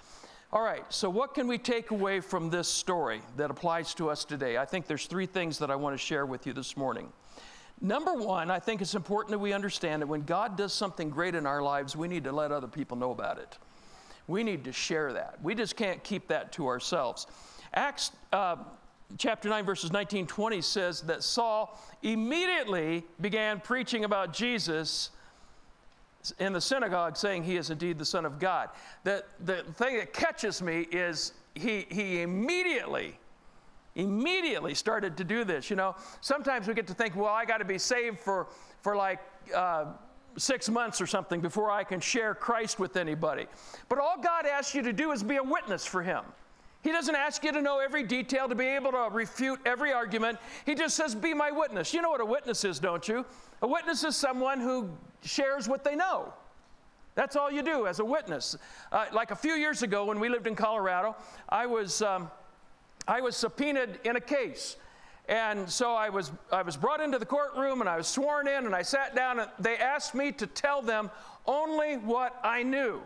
All 0.51 0.61
right, 0.61 0.83
so 0.89 1.09
what 1.09 1.33
can 1.33 1.47
we 1.47 1.57
take 1.57 1.89
away 1.89 2.19
from 2.19 2.51
this 2.51 2.67
story 2.67 3.23
that 3.37 3.49
applies 3.49 3.95
to 3.95 4.11
us 4.11 4.23
today? 4.23 4.59
I 4.59 4.65
think 4.65 4.85
there's 4.85 5.07
three 5.07 5.25
things 5.25 5.57
that 5.57 5.71
I 5.71 5.75
want 5.75 5.95
to 5.95 5.97
share 5.97 6.27
with 6.27 6.45
you 6.45 6.53
this 6.53 6.77
morning. 6.77 7.11
Number 7.81 8.13
one, 8.13 8.49
I 8.49 8.59
think 8.59 8.81
it's 8.81 8.95
important 8.95 9.31
that 9.31 9.39
we 9.39 9.51
understand 9.51 10.01
that 10.01 10.07
when 10.07 10.21
God 10.21 10.57
does 10.57 10.73
something 10.73 11.09
great 11.09 11.35
in 11.35 11.45
our 11.45 11.61
lives, 11.61 11.95
we 11.95 12.07
need 12.07 12.23
to 12.23 12.31
let 12.31 12.51
other 12.51 12.67
people 12.67 12.95
know 12.97 13.11
about 13.11 13.39
it. 13.39 13.57
We 14.27 14.43
need 14.43 14.63
to 14.65 14.71
share 14.71 15.11
that. 15.13 15.37
We 15.43 15.53
just 15.53 15.75
can't 15.75 16.01
keep 16.03 16.29
that 16.29 16.53
to 16.53 16.67
ourselves. 16.67 17.27
Acts 17.73 18.11
uh, 18.31 18.57
chapter 19.17 19.49
9, 19.49 19.65
verses 19.65 19.91
19 19.91 20.27
20 20.27 20.61
says 20.61 21.01
that 21.01 21.23
Saul 21.23 21.77
immediately 22.03 23.03
began 23.19 23.59
preaching 23.59 24.05
about 24.05 24.33
Jesus 24.33 25.09
in 26.39 26.53
the 26.53 26.61
synagogue, 26.61 27.17
saying 27.17 27.43
he 27.43 27.57
is 27.57 27.69
indeed 27.69 27.99
the 27.99 28.05
Son 28.05 28.25
of 28.25 28.39
God. 28.39 28.69
The, 29.03 29.25
the 29.43 29.63
thing 29.75 29.97
that 29.97 30.13
catches 30.13 30.61
me 30.61 30.87
is 30.91 31.33
he, 31.53 31.85
he 31.89 32.21
immediately 32.21 33.19
immediately 33.95 34.73
started 34.73 35.17
to 35.17 35.23
do 35.23 35.43
this. 35.43 35.69
You 35.69 35.75
know, 35.75 35.95
sometimes 36.21 36.67
we 36.67 36.73
get 36.73 36.87
to 36.87 36.93
think, 36.93 37.15
well, 37.15 37.33
I 37.33 37.45
got 37.45 37.57
to 37.57 37.65
be 37.65 37.77
saved 37.77 38.19
for, 38.19 38.47
for 38.81 38.95
like 38.95 39.19
uh, 39.55 39.85
six 40.37 40.69
months 40.69 40.99
or 41.01 41.07
something 41.07 41.41
before 41.41 41.71
I 41.71 41.83
can 41.83 41.99
share 41.99 42.33
Christ 42.33 42.79
with 42.79 42.97
anybody. 42.97 43.47
But 43.89 43.99
all 43.99 44.17
God 44.21 44.45
asks 44.45 44.73
you 44.73 44.81
to 44.83 44.93
do 44.93 45.11
is 45.11 45.23
be 45.23 45.37
a 45.37 45.43
witness 45.43 45.85
for 45.85 46.01
Him. 46.01 46.23
He 46.81 46.91
doesn't 46.91 47.15
ask 47.15 47.43
you 47.45 47.51
to 47.53 47.61
know 47.61 47.79
every 47.79 48.03
detail, 48.03 48.49
to 48.49 48.55
be 48.55 48.65
able 48.65 48.91
to 48.91 49.07
refute 49.09 49.59
every 49.65 49.93
argument. 49.93 50.37
He 50.65 50.75
just 50.75 50.97
says, 50.97 51.15
Be 51.15 51.33
my 51.33 51.49
witness. 51.49 51.93
You 51.93 52.01
know 52.01 52.09
what 52.09 52.19
a 52.19 52.25
witness 52.25 52.65
is, 52.65 52.77
don't 52.79 53.07
you? 53.07 53.25
A 53.61 53.67
witness 53.67 54.03
is 54.03 54.17
someone 54.17 54.59
who 54.59 54.89
shares 55.21 55.69
what 55.69 55.85
they 55.85 55.95
know. 55.95 56.33
That's 57.15 57.37
all 57.37 57.49
you 57.49 57.61
do 57.61 57.87
as 57.87 57.99
a 57.99 58.05
witness. 58.05 58.57
Uh, 58.91 59.05
like 59.13 59.31
a 59.31 59.35
few 59.35 59.53
years 59.53 59.81
ago 59.81 60.03
when 60.03 60.19
we 60.19 60.27
lived 60.27 60.47
in 60.47 60.55
Colorado, 60.55 61.15
I 61.47 61.65
was. 61.67 62.01
Um, 62.01 62.29
I 63.07 63.21
was 63.21 63.35
subpoenaed 63.35 63.99
in 64.03 64.15
a 64.15 64.21
case. 64.21 64.77
And 65.29 65.69
so 65.69 65.93
I 65.93 66.09
was, 66.09 66.31
I 66.51 66.63
was 66.63 66.75
brought 66.75 66.99
into 66.99 67.17
the 67.17 67.25
courtroom 67.25 67.79
and 67.79 67.89
I 67.89 67.97
was 67.97 68.07
sworn 68.07 68.47
in 68.47 68.65
and 68.65 68.75
I 68.75 68.81
sat 68.81 69.15
down 69.15 69.39
and 69.39 69.49
they 69.59 69.77
asked 69.77 70.13
me 70.13 70.31
to 70.33 70.47
tell 70.47 70.81
them 70.81 71.09
only 71.45 71.95
what 71.95 72.37
I 72.43 72.63
knew. 72.63 73.01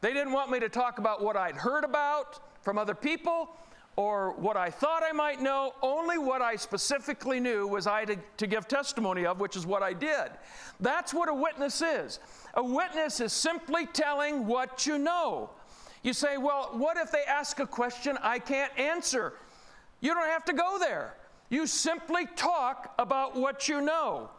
They 0.00 0.12
didn't 0.12 0.32
want 0.32 0.50
me 0.50 0.60
to 0.60 0.68
talk 0.68 0.98
about 0.98 1.22
what 1.22 1.36
I'd 1.36 1.56
heard 1.56 1.84
about 1.84 2.40
from 2.62 2.78
other 2.78 2.94
people 2.94 3.50
or 3.96 4.32
what 4.34 4.56
I 4.56 4.70
thought 4.70 5.02
I 5.02 5.12
might 5.12 5.42
know, 5.42 5.74
only 5.82 6.16
what 6.16 6.40
I 6.40 6.56
specifically 6.56 7.40
knew 7.40 7.66
was 7.66 7.86
I 7.86 8.04
to, 8.06 8.16
to 8.38 8.46
give 8.46 8.66
testimony 8.68 9.26
of, 9.26 9.40
which 9.40 9.56
is 9.56 9.66
what 9.66 9.82
I 9.82 9.92
did. 9.92 10.30
That's 10.78 11.12
what 11.12 11.28
a 11.28 11.34
witness 11.34 11.82
is. 11.82 12.20
A 12.54 12.62
witness 12.62 13.20
is 13.20 13.32
simply 13.32 13.86
telling 13.86 14.46
what 14.46 14.86
you 14.86 14.96
know. 14.96 15.50
You 16.02 16.12
say, 16.12 16.38
well, 16.38 16.70
what 16.72 16.96
if 16.96 17.10
they 17.10 17.24
ask 17.24 17.60
a 17.60 17.66
question 17.66 18.18
I 18.22 18.38
can't 18.38 18.76
answer? 18.78 19.34
You 20.00 20.14
don't 20.14 20.28
have 20.28 20.44
to 20.46 20.52
go 20.52 20.78
there. 20.78 21.14
You 21.50 21.66
simply 21.66 22.26
talk 22.36 22.94
about 22.98 23.36
what 23.36 23.68
you 23.68 23.80
know. 23.80 24.30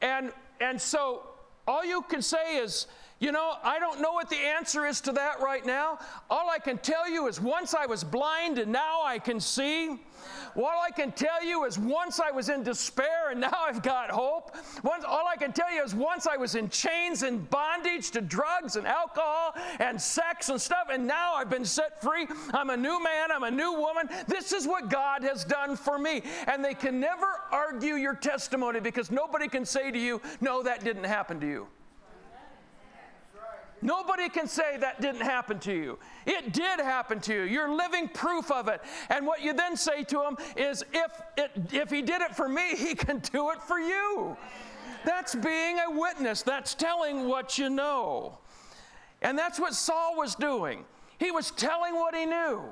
And, 0.00 0.32
and 0.60 0.80
so 0.80 1.22
all 1.66 1.84
you 1.84 2.02
can 2.02 2.22
say 2.22 2.56
is, 2.56 2.86
you 3.20 3.32
know, 3.32 3.56
I 3.62 3.78
don't 3.78 4.00
know 4.00 4.12
what 4.12 4.30
the 4.30 4.36
answer 4.36 4.86
is 4.86 5.00
to 5.02 5.12
that 5.12 5.40
right 5.40 5.64
now. 5.66 5.98
All 6.30 6.48
I 6.48 6.58
can 6.58 6.78
tell 6.78 7.08
you 7.08 7.26
is 7.26 7.40
once 7.40 7.74
I 7.74 7.86
was 7.86 8.04
blind 8.04 8.58
and 8.58 8.72
now 8.72 9.02
I 9.04 9.18
can 9.18 9.40
see. 9.40 10.00
All 10.58 10.82
I 10.84 10.90
can 10.90 11.12
tell 11.12 11.44
you 11.44 11.64
is 11.64 11.78
once 11.78 12.18
I 12.18 12.32
was 12.32 12.48
in 12.48 12.64
despair 12.64 13.30
and 13.30 13.40
now 13.40 13.54
I've 13.56 13.82
got 13.82 14.10
hope. 14.10 14.56
Once, 14.82 15.04
all 15.06 15.24
I 15.32 15.36
can 15.36 15.52
tell 15.52 15.72
you 15.72 15.82
is 15.82 15.94
once 15.94 16.26
I 16.26 16.36
was 16.36 16.56
in 16.56 16.68
chains 16.68 17.22
and 17.22 17.48
bondage 17.48 18.10
to 18.12 18.20
drugs 18.20 18.74
and 18.74 18.86
alcohol 18.86 19.54
and 19.78 20.00
sex 20.00 20.48
and 20.48 20.60
stuff, 20.60 20.88
and 20.90 21.06
now 21.06 21.34
I've 21.34 21.50
been 21.50 21.64
set 21.64 22.02
free. 22.02 22.26
I'm 22.52 22.70
a 22.70 22.76
new 22.76 23.02
man, 23.02 23.30
I'm 23.30 23.44
a 23.44 23.50
new 23.50 23.72
woman. 23.74 24.08
This 24.26 24.52
is 24.52 24.66
what 24.66 24.90
God 24.90 25.22
has 25.22 25.44
done 25.44 25.76
for 25.76 25.98
me. 25.98 26.22
And 26.48 26.64
they 26.64 26.74
can 26.74 26.98
never 26.98 27.26
argue 27.52 27.94
your 27.94 28.14
testimony 28.14 28.80
because 28.80 29.10
nobody 29.10 29.46
can 29.46 29.64
say 29.64 29.92
to 29.92 29.98
you, 29.98 30.20
no, 30.40 30.62
that 30.64 30.82
didn't 30.82 31.04
happen 31.04 31.38
to 31.40 31.46
you. 31.46 31.68
Nobody 33.82 34.28
can 34.28 34.46
say 34.46 34.76
that 34.78 35.00
didn't 35.00 35.22
happen 35.22 35.58
to 35.60 35.72
you. 35.72 35.98
It 36.26 36.52
did 36.52 36.80
happen 36.80 37.20
to 37.20 37.34
you. 37.34 37.42
You're 37.42 37.74
living 37.74 38.08
proof 38.08 38.50
of 38.50 38.68
it. 38.68 38.80
And 39.08 39.26
what 39.26 39.42
you 39.42 39.52
then 39.52 39.76
say 39.76 40.02
to 40.04 40.22
him 40.22 40.36
is 40.56 40.84
if 40.92 41.22
it 41.36 41.50
if 41.72 41.90
he 41.90 42.02
did 42.02 42.22
it 42.22 42.34
for 42.34 42.48
me, 42.48 42.74
he 42.76 42.94
can 42.94 43.18
do 43.18 43.50
it 43.50 43.62
for 43.62 43.78
you. 43.78 44.36
That's 45.04 45.34
being 45.34 45.78
a 45.78 45.90
witness. 45.90 46.42
That's 46.42 46.74
telling 46.74 47.28
what 47.28 47.58
you 47.58 47.70
know. 47.70 48.38
And 49.22 49.38
that's 49.38 49.58
what 49.58 49.74
Saul 49.74 50.16
was 50.16 50.34
doing. 50.34 50.84
He 51.18 51.30
was 51.30 51.50
telling 51.52 51.94
what 51.94 52.14
he 52.14 52.26
knew. 52.26 52.62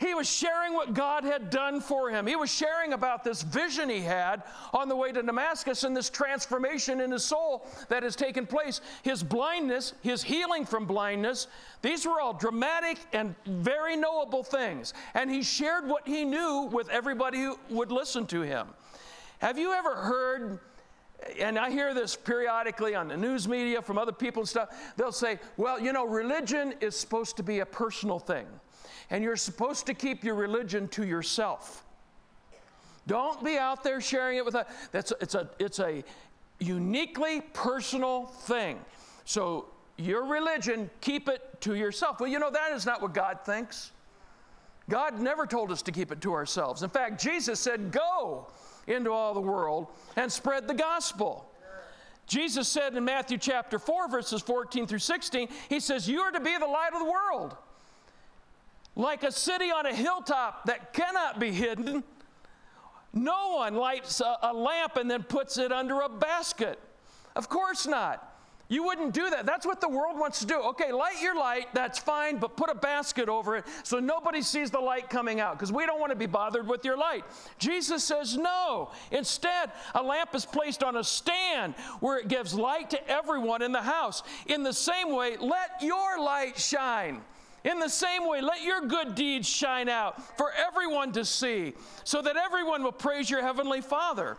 He 0.00 0.14
was 0.14 0.28
sharing 0.28 0.72
what 0.72 0.94
God 0.94 1.24
had 1.24 1.50
done 1.50 1.82
for 1.82 2.08
him. 2.08 2.26
He 2.26 2.34
was 2.34 2.50
sharing 2.50 2.94
about 2.94 3.22
this 3.22 3.42
vision 3.42 3.90
he 3.90 4.00
had 4.00 4.42
on 4.72 4.88
the 4.88 4.96
way 4.96 5.12
to 5.12 5.22
Damascus 5.22 5.84
and 5.84 5.94
this 5.94 6.08
transformation 6.08 7.02
in 7.02 7.10
his 7.10 7.22
soul 7.22 7.66
that 7.90 8.02
has 8.02 8.16
taken 8.16 8.46
place. 8.46 8.80
His 9.02 9.22
blindness, 9.22 9.92
his 10.00 10.22
healing 10.22 10.64
from 10.64 10.86
blindness, 10.86 11.48
these 11.82 12.06
were 12.06 12.18
all 12.18 12.32
dramatic 12.32 12.96
and 13.12 13.34
very 13.44 13.94
knowable 13.94 14.42
things. 14.42 14.94
And 15.12 15.30
he 15.30 15.42
shared 15.42 15.86
what 15.86 16.08
he 16.08 16.24
knew 16.24 16.70
with 16.72 16.88
everybody 16.88 17.38
who 17.38 17.58
would 17.68 17.92
listen 17.92 18.26
to 18.28 18.40
him. 18.40 18.68
Have 19.40 19.58
you 19.58 19.74
ever 19.74 19.94
heard? 19.94 20.60
And 21.38 21.58
I 21.58 21.70
hear 21.70 21.94
this 21.94 22.16
periodically 22.16 22.94
on 22.94 23.08
the 23.08 23.16
news 23.16 23.46
media 23.46 23.82
from 23.82 23.98
other 23.98 24.12
people 24.12 24.42
and 24.42 24.48
stuff. 24.48 24.70
They'll 24.96 25.12
say, 25.12 25.38
well, 25.56 25.78
you 25.78 25.92
know, 25.92 26.06
religion 26.06 26.74
is 26.80 26.96
supposed 26.96 27.36
to 27.36 27.42
be 27.42 27.60
a 27.60 27.66
personal 27.66 28.18
thing 28.18 28.46
and 29.10 29.24
you're 29.24 29.36
supposed 29.36 29.86
to 29.86 29.94
keep 29.94 30.24
your 30.24 30.36
religion 30.36 30.88
to 30.88 31.04
yourself. 31.04 31.84
Don't 33.06 33.44
be 33.44 33.58
out 33.58 33.82
there 33.82 34.00
sharing 34.00 34.38
it 34.38 34.44
with 34.44 34.54
a 34.54 34.66
that's 34.92 35.12
it's 35.20 35.34
a 35.34 35.50
it's 35.58 35.80
a 35.80 36.04
uniquely 36.60 37.40
personal 37.52 38.26
thing. 38.26 38.78
So 39.24 39.66
your 39.96 40.24
religion, 40.24 40.88
keep 41.00 41.28
it 41.28 41.60
to 41.62 41.74
yourself. 41.74 42.20
Well, 42.20 42.30
you 42.30 42.38
know 42.38 42.50
that 42.50 42.72
is 42.72 42.86
not 42.86 43.02
what 43.02 43.12
God 43.12 43.40
thinks. 43.44 43.90
God 44.88 45.20
never 45.20 45.46
told 45.46 45.70
us 45.70 45.82
to 45.82 45.92
keep 45.92 46.12
it 46.12 46.20
to 46.22 46.32
ourselves. 46.32 46.82
In 46.82 46.90
fact, 46.90 47.20
Jesus 47.20 47.58
said, 47.58 47.90
"Go 47.90 48.46
into 48.90 49.10
all 49.10 49.34
the 49.34 49.40
world 49.40 49.86
and 50.16 50.30
spread 50.30 50.68
the 50.68 50.74
gospel." 50.74 51.46
Jesus 52.26 52.68
said 52.68 52.94
in 52.94 53.04
Matthew 53.04 53.38
chapter 53.38 53.78
4 53.78 54.08
verses 54.08 54.40
14 54.42 54.86
through 54.86 55.00
16, 55.00 55.48
he 55.68 55.80
says, 55.80 56.08
"You 56.08 56.20
are 56.20 56.30
to 56.30 56.40
be 56.40 56.56
the 56.56 56.66
light 56.66 56.92
of 56.92 57.00
the 57.00 57.10
world." 57.10 57.56
like 58.96 59.22
a 59.22 59.32
city 59.32 59.70
on 59.70 59.86
a 59.86 59.94
hilltop 59.94 60.66
that 60.66 60.92
cannot 60.92 61.38
be 61.40 61.52
hidden. 61.52 62.04
No 63.12 63.54
one 63.56 63.74
lights 63.74 64.20
a, 64.20 64.36
a, 64.42 64.52
lamp 64.52 64.96
and 64.96 65.10
then 65.10 65.22
puts 65.22 65.58
it 65.58 65.72
under 65.72 66.00
a 66.00 66.08
basket. 66.08 66.78
Of 67.34 67.48
course 67.48 67.86
not. 67.86 68.26
You 68.70 68.84
wouldn't 68.84 69.12
do 69.12 69.28
that. 69.28 69.46
That's 69.46 69.66
what 69.66 69.80
the 69.80 69.88
world 69.88 70.16
wants 70.16 70.38
to 70.38 70.46
do. 70.46 70.54
Okay, 70.60 70.92
light 70.92 71.20
your 71.20 71.36
light, 71.36 71.66
that's 71.74 71.98
fine, 71.98 72.38
but 72.38 72.56
put 72.56 72.70
a 72.70 72.74
basket 72.74 73.28
over 73.28 73.56
it 73.56 73.64
so 73.82 73.98
nobody 73.98 74.42
sees 74.42 74.70
the 74.70 74.78
light 74.78 75.10
coming 75.10 75.40
out 75.40 75.58
because 75.58 75.72
we 75.72 75.84
don't 75.86 75.98
want 75.98 76.10
to 76.10 76.16
be 76.16 76.26
bothered 76.26 76.68
with 76.68 76.84
your 76.84 76.96
light. 76.96 77.24
Jesus 77.58 78.04
says 78.04 78.36
no. 78.36 78.92
Instead, 79.10 79.72
a 79.96 80.02
lamp 80.02 80.36
is 80.36 80.46
placed 80.46 80.84
on 80.84 80.96
a 80.96 81.04
stand 81.04 81.74
where 81.98 82.18
it 82.18 82.28
gives 82.28 82.54
light 82.54 82.90
to 82.90 83.10
everyone 83.10 83.60
in 83.60 83.72
the 83.72 83.82
house. 83.82 84.22
In 84.46 84.62
the 84.62 84.72
same 84.72 85.12
way, 85.16 85.36
let 85.36 85.82
your 85.82 86.20
light 86.20 86.56
shine 86.56 87.22
in 87.64 87.78
the 87.78 87.88
same 87.88 88.26
way, 88.26 88.40
let 88.40 88.62
your 88.62 88.80
good 88.82 89.14
deeds 89.14 89.46
shine 89.46 89.88
out 89.88 90.38
for 90.38 90.50
everyone 90.52 91.12
to 91.12 91.26
see, 91.26 91.74
so 92.04 92.22
that 92.22 92.36
everyone 92.36 92.82
will 92.82 92.90
praise 92.90 93.28
your 93.28 93.42
heavenly 93.42 93.82
Father. 93.82 94.38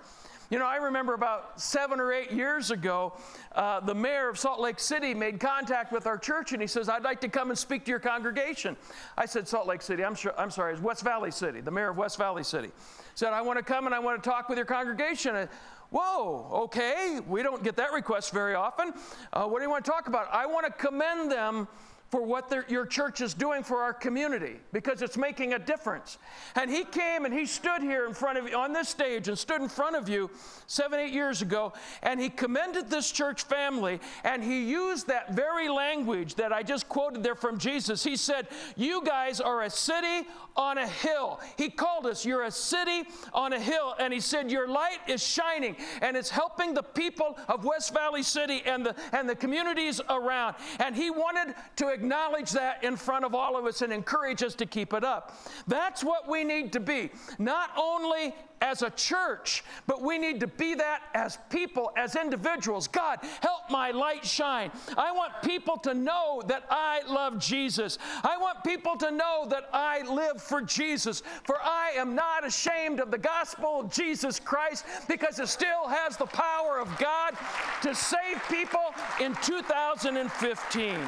You 0.52 0.60
know, 0.60 0.66
I 0.66 0.76
remember 0.76 1.14
about 1.14 1.62
seven 1.62 2.02
or 2.02 2.12
eight 2.12 2.30
years 2.30 2.72
ago, 2.72 3.14
uh, 3.56 3.80
the 3.80 3.96
mayor 3.96 4.28
of 4.28 4.38
Salt 4.38 4.60
Lake 4.60 4.82
City 4.82 5.14
made 5.14 5.40
contact 5.40 5.94
with 5.94 6.06
our 6.06 6.18
church 6.18 6.52
and 6.52 6.62
he 6.62 6.68
says, 6.68 6.90
I'd 6.90 7.04
like 7.04 7.22
to 7.22 7.30
come 7.30 7.52
and 7.52 7.58
speak 7.58 7.86
to 7.86 7.90
your 7.90 8.02
congregation. 8.02 8.76
I 9.18 9.28
said, 9.28 9.48
Salt 9.48 9.66
Lake 9.66 9.82
City, 9.82 10.04
I'm, 10.04 10.14
sure, 10.14 10.38
I'm 10.38 10.52
sorry, 10.52 10.74
it's 10.74 10.82
West 10.82 11.06
Valley 11.06 11.32
City, 11.32 11.62
the 11.62 11.72
mayor 11.72 11.92
of 11.92 11.98
West 11.98 12.18
Valley 12.18 12.44
City. 12.44 12.70
Said, 13.16 13.32
I 13.32 13.42
want 13.42 13.60
to 13.60 13.64
come 13.64 13.86
and 13.86 13.96
I 13.96 14.00
want 14.00 14.22
to 14.22 14.30
talk 14.30 14.50
with 14.50 14.58
your 14.58 14.66
congregation. 14.66 15.38
And, 15.38 15.50
Whoa, 15.90 16.48
okay, 16.64 17.20
we 17.28 17.44
don't 17.44 17.64
get 17.64 17.76
that 17.76 17.92
request 17.92 18.32
very 18.32 18.56
often. 18.56 18.94
Uh, 19.34 19.46
what 19.46 19.60
do 19.60 19.64
you 19.64 19.70
want 19.70 19.84
to 19.84 19.92
talk 19.92 20.08
about? 20.08 20.28
I 20.34 20.46
want 20.46 20.66
to 20.66 20.72
commend 20.72 21.30
them 21.30 21.68
for 22.12 22.22
what 22.22 22.52
your 22.70 22.86
church 22.86 23.22
is 23.22 23.34
doing 23.34 23.64
for 23.64 23.78
our 23.78 23.94
community 23.94 24.58
because 24.74 25.02
it's 25.02 25.16
making 25.16 25.54
a 25.54 25.60
difference. 25.60 26.18
And 26.56 26.70
he 26.70 26.84
came 26.84 27.24
and 27.24 27.34
he 27.34 27.46
stood 27.46 27.82
here 27.82 28.06
in 28.06 28.14
front 28.14 28.38
of 28.38 28.50
you 28.50 28.58
on 28.58 28.74
this 28.74 28.90
stage 28.90 29.30
and 29.30 29.40
stood 29.40 29.62
in 29.62 29.70
front 29.70 29.96
of 29.96 30.10
you 30.10 30.30
seven, 30.68 31.00
eight 31.00 31.14
years 31.14 31.42
ago, 31.42 31.72
and 32.04 32.20
he 32.20 32.30
commended 32.30 32.90
this 32.90 33.12
church 33.12 33.44
family 33.44 34.02
and 34.26 34.44
he 34.44 34.70
used 34.70 35.08
that 35.08 35.34
very 35.34 35.70
language 35.70 36.36
that 36.36 36.52
I 36.52 36.64
just 36.64 36.90
quoted 36.90 37.24
there 37.24 37.36
from 37.36 37.58
Jesus. 37.58 38.04
He 38.04 38.18
said, 38.18 38.48
You 38.76 39.04
guys 39.06 39.40
are 39.40 39.62
a 39.62 39.70
city 39.70 40.28
on 40.58 40.78
a 40.78 40.88
hill. 40.88 41.40
He 41.58 41.70
called 41.70 42.06
us, 42.06 42.26
You're 42.26 42.44
a 42.44 42.52
city 42.52 43.04
on 43.34 43.54
a 43.54 43.60
hill. 43.60 43.96
And 44.00 44.14
he 44.14 44.20
said, 44.20 44.52
Your 44.52 44.68
light 44.68 45.00
is 45.08 45.26
shining 45.26 45.78
and 46.02 46.18
it's 46.18 46.30
helping 46.30 46.74
the 46.74 46.84
people 46.84 47.38
of 47.48 47.64
West 47.64 47.94
Valley 47.94 48.24
City 48.24 48.62
and 48.66 48.86
the, 48.86 48.96
and 49.14 49.30
the 49.30 49.36
communities 49.36 50.02
around. 50.10 50.56
And 50.80 50.94
he 50.94 51.10
wanted 51.10 51.56
to 51.78 52.01
acknowledge 52.02 52.52
that 52.52 52.84
in 52.84 52.96
front 52.96 53.24
of 53.26 53.36
all 53.36 53.56
of 53.56 53.66
us 53.66 53.84
and 53.84 53.94
encourage 53.94 54.42
us 54.42 54.56
to 54.56 54.66
keep 54.66 54.94
it 54.94 55.04
up. 55.04 55.38
That's 55.68 56.04
what 56.04 56.28
we 56.28 56.44
need 56.44 56.74
to 56.74 56.80
be. 56.80 57.12
Not 57.38 57.70
only 57.78 58.34
as 58.62 58.84
a 58.84 58.92
church, 58.92 59.64
but 59.88 60.02
we 60.02 60.18
need 60.18 60.40
to 60.40 60.48
be 60.48 60.76
that 60.76 61.02
as 61.16 61.40
people, 61.50 61.92
as 61.98 62.16
individuals. 62.16 62.88
God, 62.88 63.20
help 63.42 63.70
my 63.70 63.92
light 63.92 64.24
shine. 64.24 64.72
I 64.98 65.12
want 65.12 65.34
people 65.44 65.78
to 65.78 65.94
know 65.94 66.44
that 66.48 66.66
I 66.70 67.02
love 67.08 67.40
Jesus. 67.40 67.98
I 68.24 68.38
want 68.38 68.64
people 68.64 68.96
to 68.98 69.10
know 69.12 69.48
that 69.50 69.68
I 69.74 70.04
live 70.04 70.42
for 70.42 70.62
Jesus. 70.62 71.24
For 71.44 71.58
I 71.62 71.94
am 71.98 72.14
not 72.14 72.46
ashamed 72.46 73.00
of 73.00 73.10
the 73.10 73.18
gospel 73.18 73.80
of 73.80 73.92
Jesus 73.92 74.40
Christ 74.40 74.86
because 75.08 75.40
it 75.40 75.48
still 75.48 75.88
has 75.88 76.18
the 76.18 76.28
power 76.28 76.80
of 76.80 76.96
God 77.00 77.34
to 77.82 77.96
save 77.96 78.42
people 78.48 78.94
in 79.20 79.34
2015. 79.42 81.00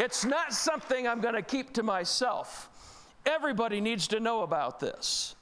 It's 0.00 0.24
not 0.24 0.54
something 0.54 1.06
I'm 1.06 1.20
going 1.20 1.34
to 1.34 1.42
keep 1.42 1.74
to 1.74 1.82
myself. 1.82 2.70
Everybody 3.26 3.82
needs 3.82 4.08
to 4.08 4.18
know 4.18 4.42
about 4.42 4.80
this. 4.80 5.34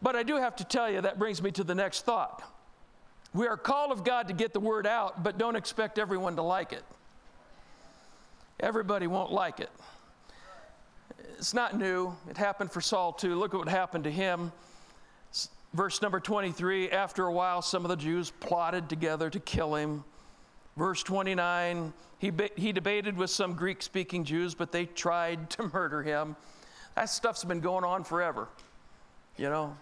But 0.00 0.14
I 0.14 0.22
do 0.22 0.36
have 0.36 0.54
to 0.56 0.64
tell 0.64 0.88
you, 0.88 1.00
that 1.00 1.18
brings 1.18 1.42
me 1.42 1.50
to 1.50 1.64
the 1.64 1.74
next 1.74 2.04
thought. 2.04 2.44
We 3.34 3.48
are 3.48 3.56
called 3.56 3.90
of 3.90 4.04
God 4.04 4.28
to 4.28 4.34
get 4.34 4.52
the 4.52 4.60
word 4.60 4.86
out, 4.86 5.24
but 5.24 5.36
don't 5.36 5.56
expect 5.56 5.98
everyone 5.98 6.36
to 6.36 6.42
like 6.42 6.72
it. 6.72 6.84
Everybody 8.60 9.08
won't 9.08 9.32
like 9.32 9.58
it. 9.58 9.70
It's 11.36 11.52
not 11.52 11.76
new. 11.76 12.14
It 12.28 12.36
happened 12.36 12.70
for 12.70 12.80
Saul 12.80 13.12
too. 13.12 13.34
Look 13.34 13.52
at 13.52 13.58
what 13.58 13.68
happened 13.68 14.04
to 14.04 14.12
him. 14.12 14.52
Verse 15.74 16.00
number 16.00 16.20
23 16.20 16.90
After 16.90 17.26
a 17.26 17.32
while, 17.32 17.62
some 17.62 17.84
of 17.84 17.88
the 17.88 17.96
Jews 17.96 18.30
plotted 18.30 18.88
together 18.88 19.28
to 19.28 19.40
kill 19.40 19.74
him. 19.74 20.04
Verse 20.76 21.02
29 21.02 21.92
he, 22.20 22.30
he 22.54 22.70
debated 22.72 23.16
with 23.16 23.30
some 23.30 23.54
Greek 23.54 23.82
speaking 23.82 24.24
Jews, 24.24 24.54
but 24.54 24.72
they 24.72 24.84
tried 24.84 25.48
to 25.50 25.70
murder 25.72 26.02
him. 26.02 26.36
That 26.94 27.08
stuff's 27.08 27.44
been 27.44 27.60
going 27.60 27.82
on 27.82 28.04
forever. 28.04 28.46
You 29.38 29.48
know, 29.48 29.74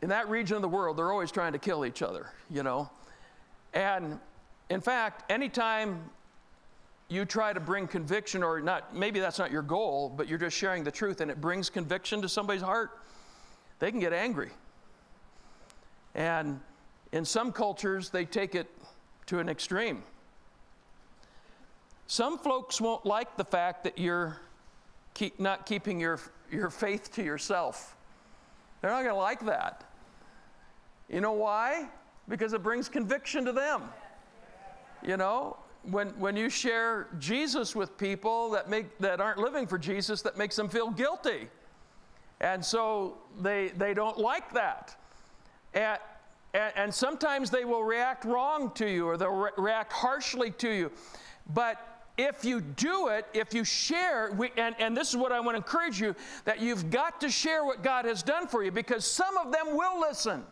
in 0.00 0.08
that 0.08 0.30
region 0.30 0.56
of 0.56 0.62
the 0.62 0.68
world, 0.68 0.96
they're 0.96 1.12
always 1.12 1.30
trying 1.30 1.52
to 1.52 1.58
kill 1.58 1.84
each 1.84 2.00
other, 2.00 2.28
you 2.50 2.62
know. 2.62 2.88
And 3.74 4.18
in 4.70 4.80
fact, 4.80 5.30
anytime 5.30 6.02
you 7.08 7.26
try 7.26 7.52
to 7.52 7.60
bring 7.60 7.86
conviction, 7.86 8.42
or 8.42 8.62
not, 8.62 8.96
maybe 8.96 9.20
that's 9.20 9.38
not 9.38 9.52
your 9.52 9.60
goal, 9.60 10.08
but 10.16 10.28
you're 10.28 10.38
just 10.38 10.56
sharing 10.56 10.82
the 10.82 10.90
truth 10.90 11.20
and 11.20 11.30
it 11.30 11.42
brings 11.42 11.68
conviction 11.68 12.22
to 12.22 12.28
somebody's 12.28 12.62
heart, 12.62 12.90
they 13.80 13.90
can 13.90 14.00
get 14.00 14.14
angry. 14.14 14.50
And 16.14 16.58
in 17.12 17.26
some 17.26 17.52
cultures, 17.52 18.08
they 18.08 18.24
take 18.24 18.54
it 18.54 18.70
to 19.26 19.38
an 19.38 19.48
extreme. 19.48 20.02
Some 22.06 22.38
folks 22.38 22.80
won't 22.80 23.06
like 23.06 23.36
the 23.36 23.44
fact 23.44 23.84
that 23.84 23.98
you're 23.98 24.40
keep, 25.14 25.40
not 25.40 25.66
keeping 25.66 25.98
your, 25.98 26.20
your 26.50 26.70
faith 26.70 27.12
to 27.14 27.22
yourself. 27.22 27.96
They're 28.80 28.90
not 28.90 29.02
going 29.02 29.14
to 29.14 29.18
like 29.18 29.44
that. 29.46 29.84
You 31.08 31.20
know 31.20 31.32
why? 31.32 31.88
Because 32.28 32.52
it 32.52 32.62
brings 32.62 32.88
conviction 32.88 33.44
to 33.46 33.52
them. 33.52 33.82
You 35.02 35.16
know, 35.16 35.56
when, 35.82 36.08
when 36.18 36.36
you 36.36 36.48
share 36.48 37.08
Jesus 37.18 37.74
with 37.74 37.96
people 37.98 38.50
that, 38.50 38.68
make, 38.68 38.98
that 38.98 39.20
aren't 39.20 39.38
living 39.38 39.66
for 39.66 39.78
Jesus, 39.78 40.22
that 40.22 40.36
makes 40.36 40.56
them 40.56 40.68
feel 40.68 40.90
guilty. 40.90 41.48
And 42.40 42.64
so 42.64 43.18
they, 43.40 43.68
they 43.76 43.94
don't 43.94 44.18
like 44.18 44.52
that. 44.52 44.96
And, 45.72 45.98
and, 46.54 46.72
and 46.76 46.94
sometimes 46.94 47.50
they 47.50 47.64
will 47.64 47.82
react 47.84 48.24
wrong 48.24 48.70
to 48.76 48.88
you 48.88 49.06
or 49.06 49.16
they'll 49.16 49.30
re- 49.30 49.50
react 49.58 49.92
harshly 49.92 50.50
to 50.52 50.70
you. 50.70 50.92
But 51.52 51.94
if 52.16 52.44
you 52.44 52.60
do 52.60 53.08
it, 53.08 53.26
if 53.34 53.52
you 53.52 53.64
share, 53.64 54.32
we, 54.32 54.50
and, 54.56 54.74
and 54.78 54.96
this 54.96 55.10
is 55.10 55.16
what 55.16 55.32
I 55.32 55.40
want 55.40 55.56
to 55.56 55.56
encourage 55.56 56.00
you 56.00 56.14
that 56.44 56.60
you've 56.60 56.90
got 56.90 57.20
to 57.20 57.28
share 57.28 57.64
what 57.64 57.82
God 57.82 58.04
has 58.04 58.22
done 58.22 58.46
for 58.46 58.62
you 58.62 58.70
because 58.70 59.04
some 59.04 59.36
of 59.36 59.52
them 59.52 59.76
will 59.76 60.00
listen. 60.00 60.44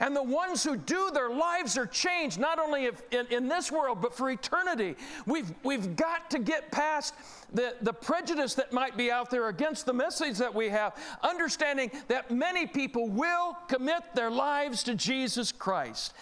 And 0.00 0.14
the 0.14 0.22
ones 0.22 0.64
who 0.64 0.76
do, 0.76 1.10
their 1.12 1.30
lives 1.30 1.78
are 1.78 1.86
changed, 1.86 2.38
not 2.38 2.58
only 2.58 2.86
if, 2.86 3.02
in, 3.10 3.26
in, 3.28 3.48
this 3.48 3.70
world, 3.70 4.00
but 4.00 4.14
for 4.14 4.30
eternity. 4.30 4.96
We've, 5.26 5.52
we've 5.62 5.96
got 5.96 6.30
to 6.30 6.38
get 6.38 6.70
past 6.70 7.14
the, 7.52 7.76
the 7.82 7.92
prejudice 7.92 8.54
that 8.54 8.72
might 8.72 8.96
be 8.96 9.10
out 9.10 9.30
there 9.30 9.48
against 9.48 9.86
the 9.86 9.92
message 9.92 10.38
that 10.38 10.54
we 10.54 10.68
have, 10.68 10.94
understanding 11.22 11.90
that 12.08 12.30
many 12.30 12.66
people 12.66 13.08
will 13.08 13.56
commit 13.68 14.02
their 14.14 14.30
lives 14.30 14.82
to 14.84 14.94
Jesus 14.94 15.52
Christ. 15.52 16.14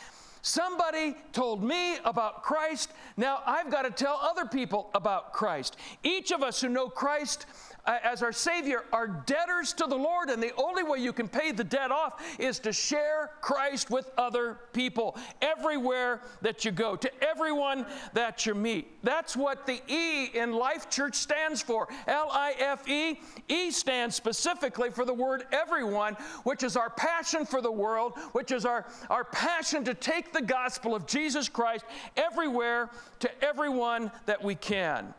Somebody 0.43 1.15
told 1.33 1.63
me 1.63 1.99
about 2.05 2.43
Christ. 2.43 2.91
Now 3.17 3.43
I've 3.47 3.71
got 3.71 3.83
to 3.83 3.91
tell 3.91 4.19
other 4.21 4.45
people 4.45 4.91
about 4.93 5.33
Christ. 5.33 5.77
Each 6.03 6.33
of 6.33 6.43
us 6.43 6.61
who 6.61 6.69
know 6.69 6.89
Christ 6.89 7.47
Uh, 7.85 7.99
as 8.05 8.23
our 8.23 8.33
Savior 8.33 8.85
are 8.93 9.09
debtors 9.27 9.73
to 9.73 9.87
the 9.87 9.97
Lord, 9.97 10.31
and 10.31 10.41
the 10.41 10.55
only 10.57 10.85
way 10.85 11.01
you 11.01 11.13
can 11.13 11.27
pay 11.27 11.51
the 11.51 11.65
debt 11.65 11.91
off 11.91 12.23
is 12.39 12.61
to 12.61 12.73
share 12.73 13.33
Christ 13.41 13.91
with 13.91 14.09
other 14.17 14.61
people 14.73 15.17
everywhere 15.41 16.21
that 16.43 16.65
you 16.65 16.71
go, 16.71 16.95
to 16.95 17.11
everyone 17.21 17.85
that 18.13 18.47
you 18.47 18.55
meet. 18.55 19.03
That's 19.03 19.37
what 19.37 19.67
the 19.67 19.81
E 19.89 20.27
in 20.27 20.53
Life 20.53 20.91
Church 20.91 21.17
stands 21.17 21.61
for 21.61 21.89
L 22.07 22.29
I 22.31 22.55
F 22.59 22.89
E. 22.89 23.19
E 23.49 23.71
stands 23.73 24.15
specifically 24.15 24.91
for 24.91 25.05
the 25.05 25.15
word 25.15 25.47
everyone, 25.51 26.15
which 26.45 26.63
is 26.63 26.77
our 26.77 26.91
passion 26.91 27.45
for 27.45 27.61
the 27.61 27.73
world, 27.73 28.17
which 28.31 28.53
is 28.53 28.65
our, 28.65 28.87
our 29.11 29.25
passion 29.25 29.83
to 29.85 29.95
take 29.95 30.33
the 30.33 30.43
gospel 30.43 30.95
of 30.95 31.07
Jesus 31.07 31.49
Christ 31.49 31.85
everywhere 32.17 32.91
to 33.19 33.45
everyone 33.45 34.13
that 34.27 34.43
we 34.43 34.55
can. 34.55 35.13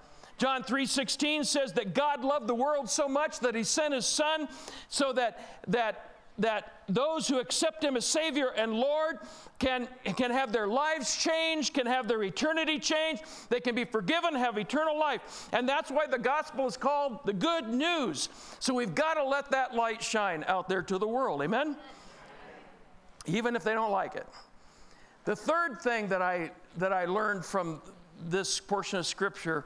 John 0.43 0.61
3:16 0.61 1.45
says 1.45 1.71
that 1.71 1.93
God 1.93 2.25
loved 2.25 2.47
the 2.47 2.53
world 2.53 2.89
so 2.89 3.07
much 3.07 3.39
that 3.39 3.55
he 3.55 3.63
sent 3.63 3.93
his 3.93 4.05
son 4.05 4.49
so 4.89 5.13
that 5.13 5.39
that 5.69 6.09
that 6.37 6.81
those 6.89 7.29
who 7.29 7.39
accept 7.39 7.81
him 7.81 7.95
as 7.95 8.05
savior 8.05 8.49
and 8.57 8.73
lord 8.73 9.19
can, 9.59 9.87
can 10.17 10.31
have 10.31 10.51
their 10.51 10.67
lives 10.67 11.15
changed 11.15 11.73
can 11.73 11.85
have 11.85 12.09
their 12.09 12.21
eternity 12.23 12.77
changed. 12.77 13.23
They 13.47 13.61
can 13.61 13.73
be 13.73 13.85
forgiven 13.85 14.35
have 14.35 14.57
eternal 14.57 14.99
life. 14.99 15.47
And 15.53 15.69
that's 15.69 15.89
why 15.89 16.07
the 16.07 16.19
gospel 16.19 16.67
is 16.67 16.75
called 16.75 17.19
the 17.23 17.31
good 17.31 17.69
news. 17.69 18.27
So 18.59 18.73
we've 18.73 18.93
got 18.93 19.13
to 19.13 19.23
let 19.23 19.49
that 19.51 19.73
light 19.73 20.03
shine 20.03 20.43
out 20.49 20.67
there 20.67 20.81
to 20.81 20.97
the 20.97 21.07
world. 21.07 21.41
Amen? 21.41 21.77
Even 23.27 23.55
if 23.55 23.63
they 23.63 23.73
don't 23.73 23.91
like 23.91 24.15
it. 24.15 24.27
The 25.23 25.37
third 25.37 25.79
thing 25.79 26.09
that 26.09 26.21
i 26.21 26.51
that 26.79 26.91
i 26.91 27.05
learned 27.05 27.45
from 27.45 27.81
this 28.25 28.59
portion 28.59 28.99
of 28.99 29.05
scripture 29.05 29.63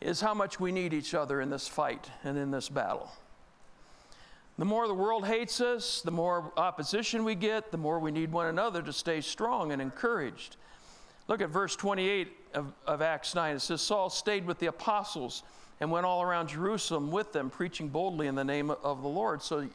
is 0.00 0.20
how 0.20 0.34
much 0.34 0.60
we 0.60 0.72
need 0.72 0.92
each 0.92 1.14
other 1.14 1.40
in 1.40 1.50
this 1.50 1.66
fight 1.66 2.10
and 2.24 2.38
in 2.38 2.50
this 2.50 2.68
battle. 2.68 3.10
The 4.58 4.64
more 4.64 4.88
the 4.88 4.94
world 4.94 5.26
hates 5.26 5.60
us, 5.60 6.02
the 6.02 6.10
more 6.10 6.52
opposition 6.56 7.24
we 7.24 7.36
get, 7.36 7.70
the 7.70 7.78
more 7.78 7.98
we 7.98 8.10
need 8.10 8.32
one 8.32 8.46
another 8.46 8.82
to 8.82 8.92
stay 8.92 9.20
strong 9.20 9.70
and 9.70 9.80
encouraged. 9.80 10.56
Look 11.28 11.40
at 11.40 11.50
verse 11.50 11.76
28 11.76 12.28
of, 12.54 12.72
of 12.86 13.02
Acts 13.02 13.34
9. 13.34 13.56
It 13.56 13.60
says, 13.60 13.80
Saul 13.80 14.10
stayed 14.10 14.46
with 14.46 14.58
the 14.58 14.66
apostles 14.66 15.42
and 15.80 15.90
went 15.90 16.06
all 16.06 16.22
around 16.22 16.48
Jerusalem 16.48 17.10
with 17.10 17.32
them, 17.32 17.50
preaching 17.50 17.88
boldly 17.88 18.26
in 18.26 18.34
the 18.34 18.44
name 18.44 18.70
of 18.70 19.02
the 19.02 19.08
Lord. 19.08 19.42
So 19.42 19.68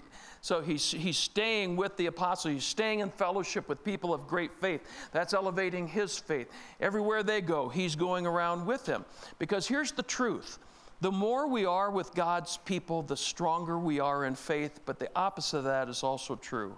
so 0.44 0.60
he's, 0.60 0.92
he's 0.92 1.16
staying 1.16 1.78
with 1.78 1.96
the 1.96 2.08
apostles, 2.08 2.54
He's 2.54 2.66
staying 2.66 3.00
in 3.00 3.10
fellowship 3.12 3.70
with 3.70 3.82
people 3.82 4.14
of 4.14 4.28
great 4.28 4.52
faith. 4.60 4.82
That's 5.14 5.34
elevating 5.34 5.88
his 5.88 6.20
faith. 6.20 6.52
Everywhere 6.82 7.24
they 7.24 7.40
go, 7.40 7.70
he's 7.70 7.96
going 7.96 8.28
around 8.28 8.66
with 8.66 8.86
them. 8.86 9.06
Because 9.40 9.70
here's 9.70 9.94
the 9.94 10.04
truth 10.04 10.60
the 11.00 11.14
more 11.14 11.48
we 11.48 11.66
are 11.66 11.90
with 11.90 12.14
God's 12.14 12.58
people, 12.58 13.04
the 13.04 13.16
stronger 13.16 13.80
we 13.80 14.02
are 14.02 14.26
in 14.26 14.36
faith. 14.36 14.82
But 14.86 15.00
the 15.00 15.10
opposite 15.16 15.60
of 15.60 15.64
that 15.64 15.88
is 15.88 16.04
also 16.04 16.36
true. 16.36 16.78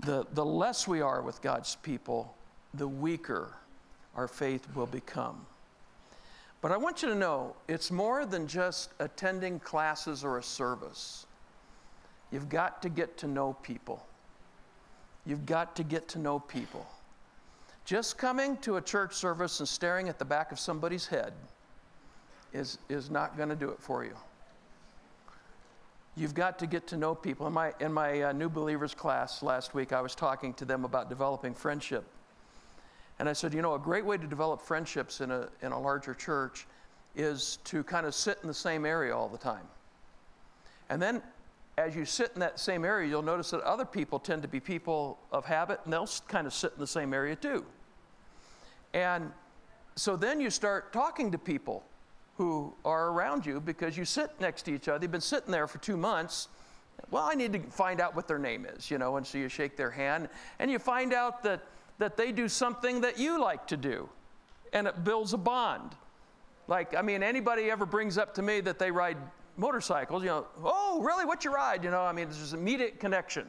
The, 0.00 0.26
the 0.32 0.44
less 0.44 0.88
we 0.88 1.00
are 1.00 1.22
with 1.22 1.40
God's 1.42 1.76
people, 1.76 2.34
the 2.74 2.88
weaker 2.88 3.54
our 4.16 4.26
faith 4.26 4.66
will 4.74 4.86
become. 4.86 5.46
But 6.62 6.70
I 6.70 6.76
want 6.76 7.02
you 7.02 7.08
to 7.08 7.14
know 7.14 7.56
it's 7.68 7.90
more 7.90 8.24
than 8.24 8.46
just 8.46 8.90
attending 9.00 9.58
classes 9.58 10.24
or 10.24 10.38
a 10.38 10.42
service. 10.42 11.26
You've 12.30 12.48
got 12.48 12.80
to 12.82 12.88
get 12.88 13.18
to 13.18 13.26
know 13.26 13.54
people. 13.62 14.06
You've 15.26 15.44
got 15.44 15.76
to 15.76 15.82
get 15.82 16.08
to 16.08 16.18
know 16.18 16.38
people. 16.38 16.86
Just 17.84 18.16
coming 18.16 18.56
to 18.58 18.76
a 18.76 18.80
church 18.80 19.12
service 19.12 19.58
and 19.58 19.68
staring 19.68 20.08
at 20.08 20.20
the 20.20 20.24
back 20.24 20.52
of 20.52 20.60
somebody's 20.60 21.06
head 21.06 21.32
is, 22.52 22.78
is 22.88 23.10
not 23.10 23.36
going 23.36 23.48
to 23.48 23.56
do 23.56 23.70
it 23.70 23.80
for 23.80 24.04
you. 24.04 24.14
You've 26.16 26.34
got 26.34 26.60
to 26.60 26.66
get 26.68 26.86
to 26.88 26.96
know 26.96 27.14
people. 27.14 27.46
In 27.48 27.52
my, 27.52 27.72
in 27.80 27.92
my 27.92 28.22
uh, 28.22 28.32
new 28.32 28.48
believers 28.48 28.94
class 28.94 29.42
last 29.42 29.74
week, 29.74 29.92
I 29.92 30.00
was 30.00 30.14
talking 30.14 30.54
to 30.54 30.64
them 30.64 30.84
about 30.84 31.08
developing 31.08 31.54
friendship. 31.54 32.04
And 33.22 33.28
I 33.28 33.34
said, 33.34 33.54
you 33.54 33.62
know, 33.62 33.74
a 33.74 33.78
great 33.78 34.04
way 34.04 34.16
to 34.18 34.26
develop 34.26 34.60
friendships 34.60 35.20
in 35.20 35.30
a, 35.30 35.48
in 35.62 35.70
a 35.70 35.80
larger 35.80 36.12
church 36.12 36.66
is 37.14 37.60
to 37.62 37.84
kind 37.84 38.04
of 38.04 38.16
sit 38.16 38.40
in 38.42 38.48
the 38.48 38.52
same 38.52 38.84
area 38.84 39.16
all 39.16 39.28
the 39.28 39.38
time. 39.38 39.62
And 40.90 41.00
then 41.00 41.22
as 41.78 41.94
you 41.94 42.04
sit 42.04 42.32
in 42.34 42.40
that 42.40 42.58
same 42.58 42.84
area, 42.84 43.08
you'll 43.08 43.22
notice 43.22 43.50
that 43.52 43.60
other 43.60 43.84
people 43.84 44.18
tend 44.18 44.42
to 44.42 44.48
be 44.48 44.58
people 44.58 45.20
of 45.30 45.44
habit 45.44 45.78
and 45.84 45.92
they'll 45.92 46.08
kind 46.26 46.48
of 46.48 46.52
sit 46.52 46.72
in 46.72 46.80
the 46.80 46.86
same 46.88 47.14
area 47.14 47.36
too. 47.36 47.64
And 48.92 49.30
so 49.94 50.16
then 50.16 50.40
you 50.40 50.50
start 50.50 50.92
talking 50.92 51.30
to 51.30 51.38
people 51.38 51.84
who 52.38 52.74
are 52.84 53.10
around 53.10 53.46
you 53.46 53.60
because 53.60 53.96
you 53.96 54.04
sit 54.04 54.32
next 54.40 54.62
to 54.62 54.74
each 54.74 54.88
other. 54.88 55.04
You've 55.04 55.12
been 55.12 55.20
sitting 55.20 55.52
there 55.52 55.68
for 55.68 55.78
two 55.78 55.96
months. 55.96 56.48
Well, 57.12 57.22
I 57.22 57.34
need 57.34 57.52
to 57.52 57.60
find 57.60 58.00
out 58.00 58.16
what 58.16 58.26
their 58.26 58.40
name 58.40 58.66
is, 58.66 58.90
you 58.90 58.98
know, 58.98 59.16
and 59.16 59.24
so 59.24 59.38
you 59.38 59.48
shake 59.48 59.76
their 59.76 59.92
hand 59.92 60.28
and 60.58 60.68
you 60.68 60.80
find 60.80 61.14
out 61.14 61.44
that, 61.44 61.62
that 62.02 62.16
they 62.16 62.32
do 62.32 62.48
something 62.48 63.02
that 63.02 63.16
you 63.16 63.40
like 63.40 63.64
to 63.68 63.76
do 63.76 64.08
and 64.72 64.88
it 64.88 65.04
builds 65.04 65.34
a 65.34 65.38
bond. 65.38 65.94
Like, 66.66 66.96
I 66.96 67.02
mean, 67.02 67.22
anybody 67.22 67.70
ever 67.70 67.86
brings 67.86 68.18
up 68.18 68.34
to 68.34 68.42
me 68.42 68.60
that 68.62 68.80
they 68.80 68.90
ride 68.90 69.18
motorcycles, 69.56 70.24
you 70.24 70.28
know, 70.28 70.46
oh, 70.64 71.00
really? 71.00 71.24
What 71.24 71.44
you 71.44 71.54
ride? 71.54 71.84
You 71.84 71.92
know, 71.92 72.02
I 72.02 72.10
mean, 72.10 72.26
there's 72.26 72.40
this 72.40 72.54
immediate 72.54 72.98
connection 72.98 73.46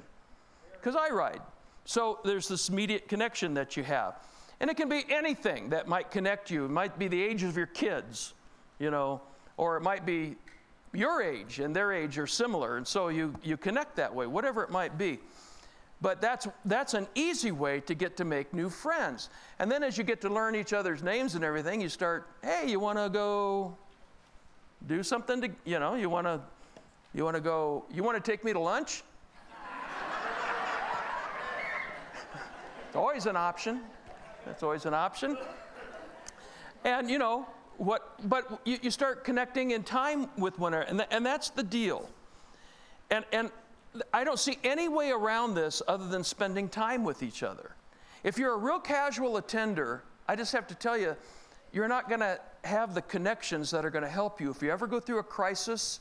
because 0.74 0.96
I 0.96 1.10
ride. 1.10 1.42
So 1.86 2.20
there's 2.24 2.48
this 2.48 2.70
immediate 2.70 3.08
connection 3.08 3.56
that 3.56 3.76
you 3.76 3.84
have. 3.86 4.20
And 4.60 4.70
it 4.70 4.78
can 4.78 4.88
be 4.88 5.04
anything 5.10 5.70
that 5.70 5.88
might 5.88 6.12
connect 6.12 6.52
you. 6.52 6.66
It 6.66 6.72
might 6.72 7.00
be 7.00 7.08
the 7.08 7.22
age 7.22 7.42
of 7.42 7.58
your 7.58 7.66
kids, 7.66 8.36
you 8.78 8.92
know, 8.92 9.20
or 9.58 9.78
it 9.78 9.82
might 9.82 10.06
be 10.06 10.36
your 10.94 11.24
age 11.24 11.60
and 11.60 11.76
their 11.76 11.92
age 11.92 12.20
are 12.20 12.28
similar. 12.28 12.78
And 12.78 12.86
so 12.86 13.08
you, 13.08 13.34
you 13.42 13.58
connect 13.58 13.96
that 13.96 14.14
way, 14.14 14.28
whatever 14.28 14.64
it 14.64 14.70
might 14.70 14.96
be. 14.96 15.20
But 16.04 16.20
that's, 16.20 16.50
that's 16.66 16.96
an 16.96 17.08
easy 17.16 17.52
way 17.52 17.80
to 17.80 17.96
get 17.96 18.18
to 18.18 18.26
make 18.26 18.54
new 18.54 18.70
friends. 18.70 19.30
And 19.60 19.72
then 19.72 19.84
as 19.84 19.98
you 19.98 20.04
get 20.04 20.20
to 20.22 20.30
learn 20.30 20.54
each 20.54 20.74
other's 20.74 21.02
names 21.02 21.36
and 21.36 21.46
everything, 21.46 21.80
you 21.80 21.88
start, 21.88 22.28
hey, 22.44 22.70
you 22.70 22.78
want 22.78 22.98
to 22.98 23.10
go 23.10 23.78
do 24.86 25.02
something 25.02 25.40
to, 25.40 25.50
you 25.64 25.80
know, 25.80 25.96
you 25.96 26.10
want 26.10 26.28
to 26.28 26.42
you 27.14 27.24
want 27.24 27.38
to 27.38 27.42
go, 27.42 27.86
you 27.90 28.04
want 28.04 28.22
to 28.22 28.32
take 28.32 28.44
me 28.44 28.52
to 28.52 28.60
lunch? 28.60 29.04
it's 32.88 32.96
always 32.96 33.26
an 33.26 33.38
option. 33.38 33.80
That's 34.46 34.62
always 34.62 34.86
an 34.86 34.94
option. 34.94 35.38
And 36.84 37.10
you 37.10 37.18
know, 37.18 37.48
what 37.78 38.20
but 38.28 38.60
you, 38.66 38.78
you 38.82 38.92
start 38.92 39.24
connecting 39.24 39.72
in 39.72 39.84
time 39.84 40.30
with 40.38 40.60
one 40.60 40.74
another, 40.74 40.90
and, 40.90 41.00
th- 41.00 41.10
and 41.12 41.26
that's 41.26 41.50
the 41.50 41.64
deal. 41.64 42.10
And 43.10 43.24
and 43.32 43.52
I 44.14 44.24
don't 44.24 44.40
see 44.40 44.58
any 44.64 44.88
way 44.88 45.12
around 45.12 45.54
this 45.54 45.82
other 45.88 46.08
than 46.08 46.24
spending 46.24 46.70
time 46.70 47.04
with 47.04 47.22
each 47.22 47.44
other. 47.44 47.76
If 48.24 48.38
you're 48.38 48.54
a 48.54 48.58
real 48.58 48.80
casual 48.80 49.38
attender, 49.38 50.04
I 50.28 50.36
just 50.36 50.52
have 50.54 50.68
to 50.68 50.76
tell 50.76 50.98
you, 50.98 51.16
you're 51.72 51.88
not 51.88 52.08
going 52.08 52.22
to 52.22 52.40
have 52.64 52.94
the 52.94 53.02
connections 53.02 53.72
that 53.72 53.86
are 53.86 53.90
going 53.90 54.04
to 54.04 54.10
help 54.10 54.40
you. 54.40 54.50
If 54.50 54.62
you 54.62 54.72
ever 54.72 54.88
go 54.88 55.00
through 55.00 55.20
a 55.20 55.24
crisis, 55.24 56.00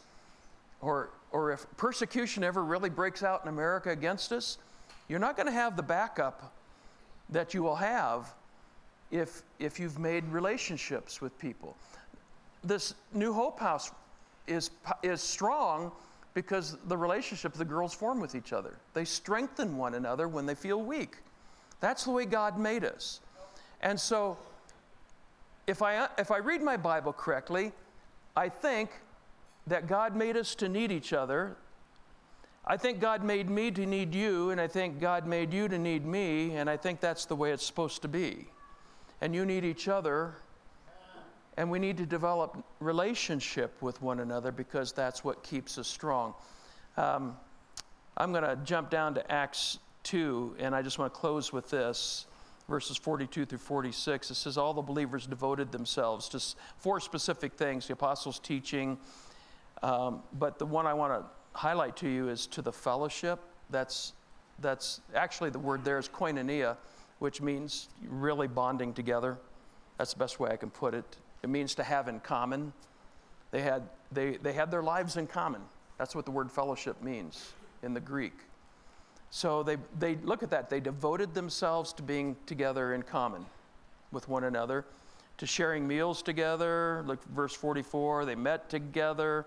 or, 0.81 1.11
or 1.31 1.53
if 1.53 1.67
persecution 1.77 2.45
ever 2.45 2.63
really 2.65 2.91
breaks 2.91 3.23
out 3.23 3.43
in 3.43 3.49
America 3.49 3.91
against 3.91 4.33
us, 4.33 4.59
you're 5.09 5.19
not 5.19 5.37
going 5.37 5.47
to 5.47 5.53
have 5.53 5.77
the 5.77 5.83
backup 5.83 6.53
that 7.31 7.55
you 7.55 7.63
will 7.63 7.77
have 7.77 8.33
if, 9.11 9.43
if 9.59 9.81
you've 9.81 9.99
made 9.99 10.25
relationships 10.29 11.21
with 11.21 11.39
people. 11.39 11.77
This 12.65 12.95
New 13.13 13.33
Hope 13.33 13.59
House 13.59 13.91
is, 14.47 14.71
is 15.03 15.21
strong 15.21 15.93
because 16.35 16.79
the 16.87 16.97
relationship 16.97 17.53
the 17.53 17.65
girls 17.65 17.95
form 17.95 18.21
with 18.21 18.35
each 18.35 18.53
other. 18.53 18.79
They 18.95 19.05
strengthen 19.05 19.77
one 19.77 19.95
another 19.95 20.29
when 20.29 20.47
they 20.47 20.55
feel 20.55 20.83
weak. 20.83 21.19
That's 21.81 22.05
the 22.05 22.11
way 22.11 22.25
God 22.25 22.59
made 22.59 22.85
us. 22.85 23.21
And 23.81 23.99
so, 23.99 24.39
if 25.67 25.83
I, 25.83 26.09
if 26.19 26.31
I 26.31 26.39
read 26.39 26.63
my 26.63 26.77
Bible 26.77 27.13
correctly, 27.13 27.73
I 28.37 28.49
think 28.49 28.91
that 29.67 29.87
God 29.87 30.17
made 30.17 30.37
us 30.37 30.55
to 30.57 30.69
need 30.69 30.91
each 30.91 31.13
other. 31.13 31.57
I 32.65 32.77
think 32.77 33.01
God 33.01 33.25
made 33.25 33.51
me 33.51 33.71
to 33.73 33.85
need 33.85 34.15
you, 34.15 34.51
and 34.51 34.61
I 34.61 34.69
think 34.69 35.01
God 35.01 35.27
made 35.27 35.53
you 35.53 35.69
to 35.69 35.79
need 35.79 36.07
me, 36.07 36.57
and 36.57 36.71
I 36.71 36.77
think 36.77 37.01
that's 37.01 37.25
the 37.25 37.35
way 37.35 37.51
it's 37.51 37.67
supposed 37.67 38.03
to 38.03 38.09
be. 38.09 38.47
And 39.21 39.35
you 39.35 39.45
need 39.45 39.65
each 39.65 39.89
other, 39.89 40.37
and 41.57 41.71
we 41.71 41.79
need 41.79 41.97
to 41.99 42.07
develop 42.07 42.65
relationship 42.81 43.81
with 43.83 44.01
one 44.01 44.21
another 44.21 44.51
because 44.51 44.93
that's 44.93 45.23
what 45.23 45.43
keeps 45.43 45.79
us 45.79 45.89
strong. 45.89 46.35
Um, 46.97 47.37
I'm 48.17 48.33
going 48.33 48.45
to 48.45 48.57
jump 48.65 48.91
down 48.91 49.15
to 49.15 49.33
Acts 49.33 49.79
2, 50.05 50.57
and 50.59 50.75
I 50.75 50.83
just 50.83 50.99
want 50.99 51.13
to 51.13 51.19
close 51.19 51.53
with 51.53 51.71
this 51.71 52.27
verses 52.69 52.97
42 52.97 53.45
through 53.45 53.59
46. 53.59 54.31
It 54.31 54.35
says, 54.35 54.57
All 54.57 54.75
the 54.75 54.83
believers 54.83 55.27
devoted 55.27 55.73
themselves 55.73 56.29
to 56.31 56.41
four 56.79 57.01
specific 57.01 57.55
things 57.55 57.87
the 57.87 57.93
apostles' 57.93 58.39
teaching. 58.39 58.99
Um, 59.83 60.23
but 60.39 60.59
the 60.59 60.67
one 60.67 60.87
I 60.87 60.95
want 60.95 61.13
to 61.13 61.27
highlight 61.59 61.97
to 61.99 62.09
you 62.09 62.29
is 62.29 62.47
to 62.49 62.63
the 62.63 62.73
fellowship. 62.73 63.41
That's, 63.71 64.13
that's 64.61 65.01
actually 65.15 65.51
the 65.51 65.59
word 65.59 65.85
there 65.85 65.99
is 65.99 66.09
koinonia, 66.09 66.77
which 67.19 67.41
means 67.41 67.89
really 68.07 68.47
bonding 68.47 68.93
together. 68.95 69.39
That's 69.99 70.13
the 70.13 70.19
best 70.19 70.41
way 70.41 70.51
I 70.51 70.57
can 70.57 70.71
put 70.71 70.95
it. 70.95 71.17
It 71.43 71.49
means 71.49 71.75
to 71.77 71.83
have 71.83 72.09
in 72.09 72.21
common. 72.21 72.73
They 73.51 73.63
had, 73.63 73.83
they, 74.11 74.37
they 74.37 74.53
had 74.53 74.71
their 74.71 74.83
lives 74.83 75.17
in 75.17 75.27
common. 75.27 75.63
That's 75.99 76.15
what 76.15 76.25
the 76.25 76.31
word 76.31 76.51
fellowship 76.51 77.03
means 77.03 77.53
in 77.83 77.95
the 77.95 78.01
Greek. 78.01 78.35
So 79.31 79.63
they, 79.63 79.77
they 79.99 80.17
look 80.17 80.43
at 80.43 80.51
that. 80.51 80.71
They 80.71 80.81
devoted 80.81 81.35
themselves 81.35 81.93
to 81.95 82.03
being 82.03 82.37
together 82.47 82.95
in 82.95 83.03
common 83.03 83.47
with 84.11 84.29
one 84.29 84.45
another, 84.45 84.85
to 85.39 85.47
sharing 85.47 85.87
meals 85.89 86.23
together. 86.23 87.03
Look, 87.07 87.25
verse 87.25 87.55
44, 87.55 88.25
they 88.25 88.35
met 88.35 88.69
together 88.69 89.47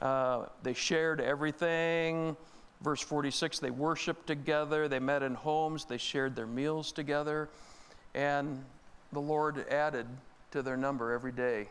uh, 0.00 0.46
they 0.62 0.74
shared 0.74 1.20
everything. 1.20 2.36
Verse 2.82 3.02
46 3.02 3.58
they 3.58 3.70
worshiped 3.70 4.26
together, 4.26 4.88
they 4.88 4.98
met 4.98 5.22
in 5.22 5.34
homes, 5.34 5.84
they 5.84 5.98
shared 5.98 6.34
their 6.34 6.46
meals 6.46 6.92
together, 6.92 7.50
and 8.14 8.64
the 9.12 9.20
Lord 9.20 9.68
added 9.68 10.06
to 10.50 10.62
their 10.62 10.76
number 10.76 11.12
every 11.12 11.32
day 11.32 11.68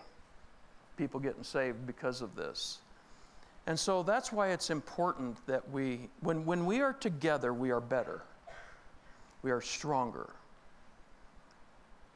people 0.98 1.20
getting 1.20 1.44
saved 1.44 1.88
because 1.88 2.22
of 2.22 2.36
this. 2.36 2.80
And 3.68 3.80
so 3.80 4.04
that's 4.04 4.34
why 4.34 4.50
it's 4.50 4.70
important 4.70 5.38
that 5.48 5.70
we, 5.72 6.10
when, 6.20 6.46
when 6.46 6.66
we 6.66 6.82
are 6.82 6.92
together, 6.92 7.54
we 7.54 7.72
are 7.72 7.80
better, 7.80 8.22
we 9.42 9.52
are 9.52 9.62
stronger. 9.62 10.30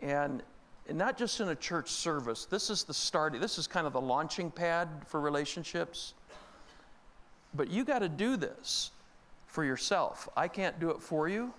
And 0.02 0.44
and 0.88 0.98
not 0.98 1.18
just 1.18 1.40
in 1.40 1.50
a 1.50 1.56
church 1.56 1.90
service. 1.90 2.46
This 2.46 2.70
is 2.70 2.84
the 2.84 2.94
starting, 2.94 3.40
this 3.40 3.58
is 3.58 3.68
kind 3.68 3.88
of 3.88 3.94
the 3.94 4.02
launching 4.02 4.52
pad 4.52 4.90
for 5.08 5.22
relationships. 5.22 6.14
But 7.54 7.70
you 7.70 7.86
got 7.86 8.00
to 8.00 8.10
do 8.10 8.36
this 8.36 8.92
for 9.48 9.64
yourself. 9.64 10.28
I 10.36 10.48
can't 10.48 10.80
do 10.80 10.90
it 10.90 11.02
for 11.02 11.30
you. 11.30 11.54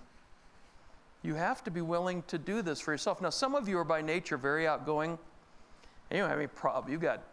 You 1.25 1.33
have 1.33 1.63
to 1.63 1.71
be 1.71 1.81
willing 1.81 2.21
to 2.27 2.37
do 2.37 2.61
this 2.61 2.79
for 2.79 2.91
yourself. 2.91 3.19
Now, 3.19 3.31
some 3.31 3.55
of 3.55 3.67
you 3.67 3.79
are 3.79 3.83
by 3.83 3.99
nature 3.99 4.37
very 4.37 4.67
outgoing, 4.67 5.09
and 5.09 6.17
you 6.17 6.19
don't 6.19 6.29
have 6.29 6.37
any 6.37 6.45
problem. 6.45 6.91
You've 6.91 7.01
got 7.01 7.23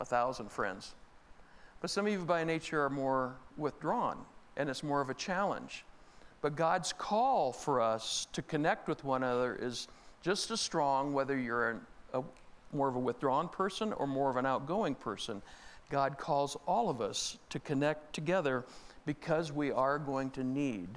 a 0.00 0.04
thousand 0.04 0.50
friends. 0.50 0.94
But 1.82 1.90
some 1.90 2.06
of 2.06 2.12
you 2.12 2.20
by 2.20 2.42
nature 2.42 2.82
are 2.82 2.88
more 2.88 3.34
withdrawn, 3.58 4.16
and 4.56 4.70
it's 4.70 4.82
more 4.82 5.02
of 5.02 5.10
a 5.10 5.14
challenge. 5.14 5.84
But 6.40 6.56
God's 6.56 6.94
call 6.94 7.52
for 7.52 7.82
us 7.82 8.28
to 8.32 8.40
connect 8.40 8.88
with 8.88 9.04
one 9.04 9.22
another 9.22 9.58
is 9.60 9.88
just 10.22 10.50
as 10.50 10.62
strong 10.62 11.12
whether 11.12 11.36
you're 11.36 11.68
an, 11.68 11.80
a, 12.14 12.22
more 12.72 12.88
of 12.88 12.96
a 12.96 12.98
withdrawn 12.98 13.46
person 13.46 13.92
or 13.92 14.06
more 14.06 14.30
of 14.30 14.36
an 14.36 14.46
outgoing 14.46 14.94
person. 14.94 15.42
God 15.90 16.16
calls 16.16 16.56
all 16.66 16.88
of 16.88 17.02
us 17.02 17.36
to 17.50 17.58
connect 17.60 18.14
together 18.14 18.64
because 19.04 19.52
we 19.52 19.70
are 19.70 19.98
going 19.98 20.30
to 20.30 20.42
need 20.42 20.88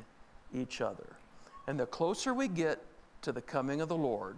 each 0.53 0.79
other. 0.79 1.17
And 1.67 1.79
the 1.79 1.85
closer 1.85 2.33
we 2.33 2.47
get 2.47 2.81
to 3.21 3.31
the 3.31 3.41
coming 3.41 3.81
of 3.81 3.89
the 3.89 3.95
Lord, 3.95 4.37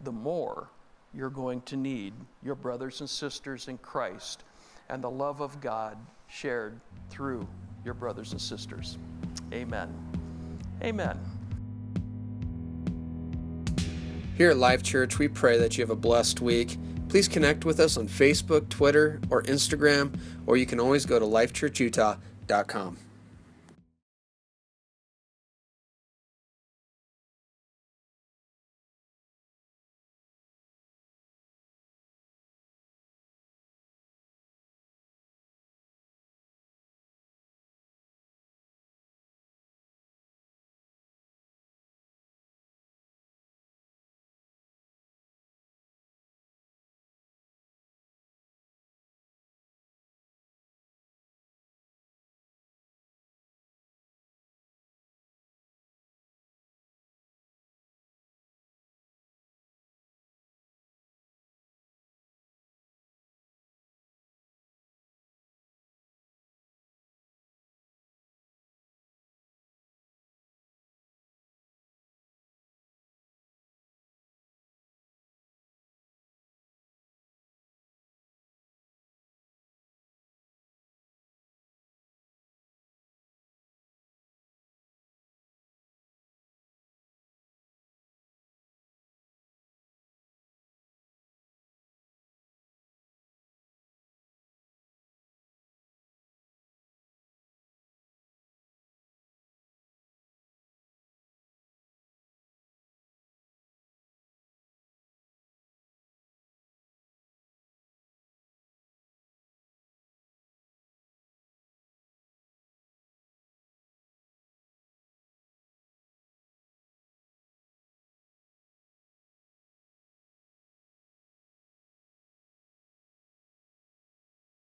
the 0.00 0.12
more 0.12 0.68
you're 1.14 1.30
going 1.30 1.60
to 1.62 1.76
need 1.76 2.14
your 2.42 2.54
brothers 2.54 3.00
and 3.00 3.08
sisters 3.08 3.68
in 3.68 3.78
Christ 3.78 4.44
and 4.88 5.02
the 5.02 5.10
love 5.10 5.40
of 5.40 5.60
God 5.60 5.96
shared 6.28 6.80
through 7.10 7.46
your 7.84 7.94
brothers 7.94 8.32
and 8.32 8.40
sisters. 8.40 8.98
Amen. 9.52 9.92
Amen. 10.82 11.18
Here 14.36 14.50
at 14.50 14.56
Life 14.56 14.82
Church, 14.82 15.18
we 15.18 15.28
pray 15.28 15.58
that 15.58 15.76
you 15.76 15.82
have 15.82 15.90
a 15.90 15.96
blessed 15.96 16.40
week. 16.40 16.78
Please 17.08 17.28
connect 17.28 17.66
with 17.66 17.78
us 17.78 17.98
on 17.98 18.08
Facebook, 18.08 18.68
Twitter, 18.70 19.20
or 19.28 19.42
Instagram, 19.42 20.18
or 20.46 20.56
you 20.56 20.64
can 20.64 20.80
always 20.80 21.04
go 21.04 21.18
to 21.18 21.26
lifechurchutah.com. 21.26 22.96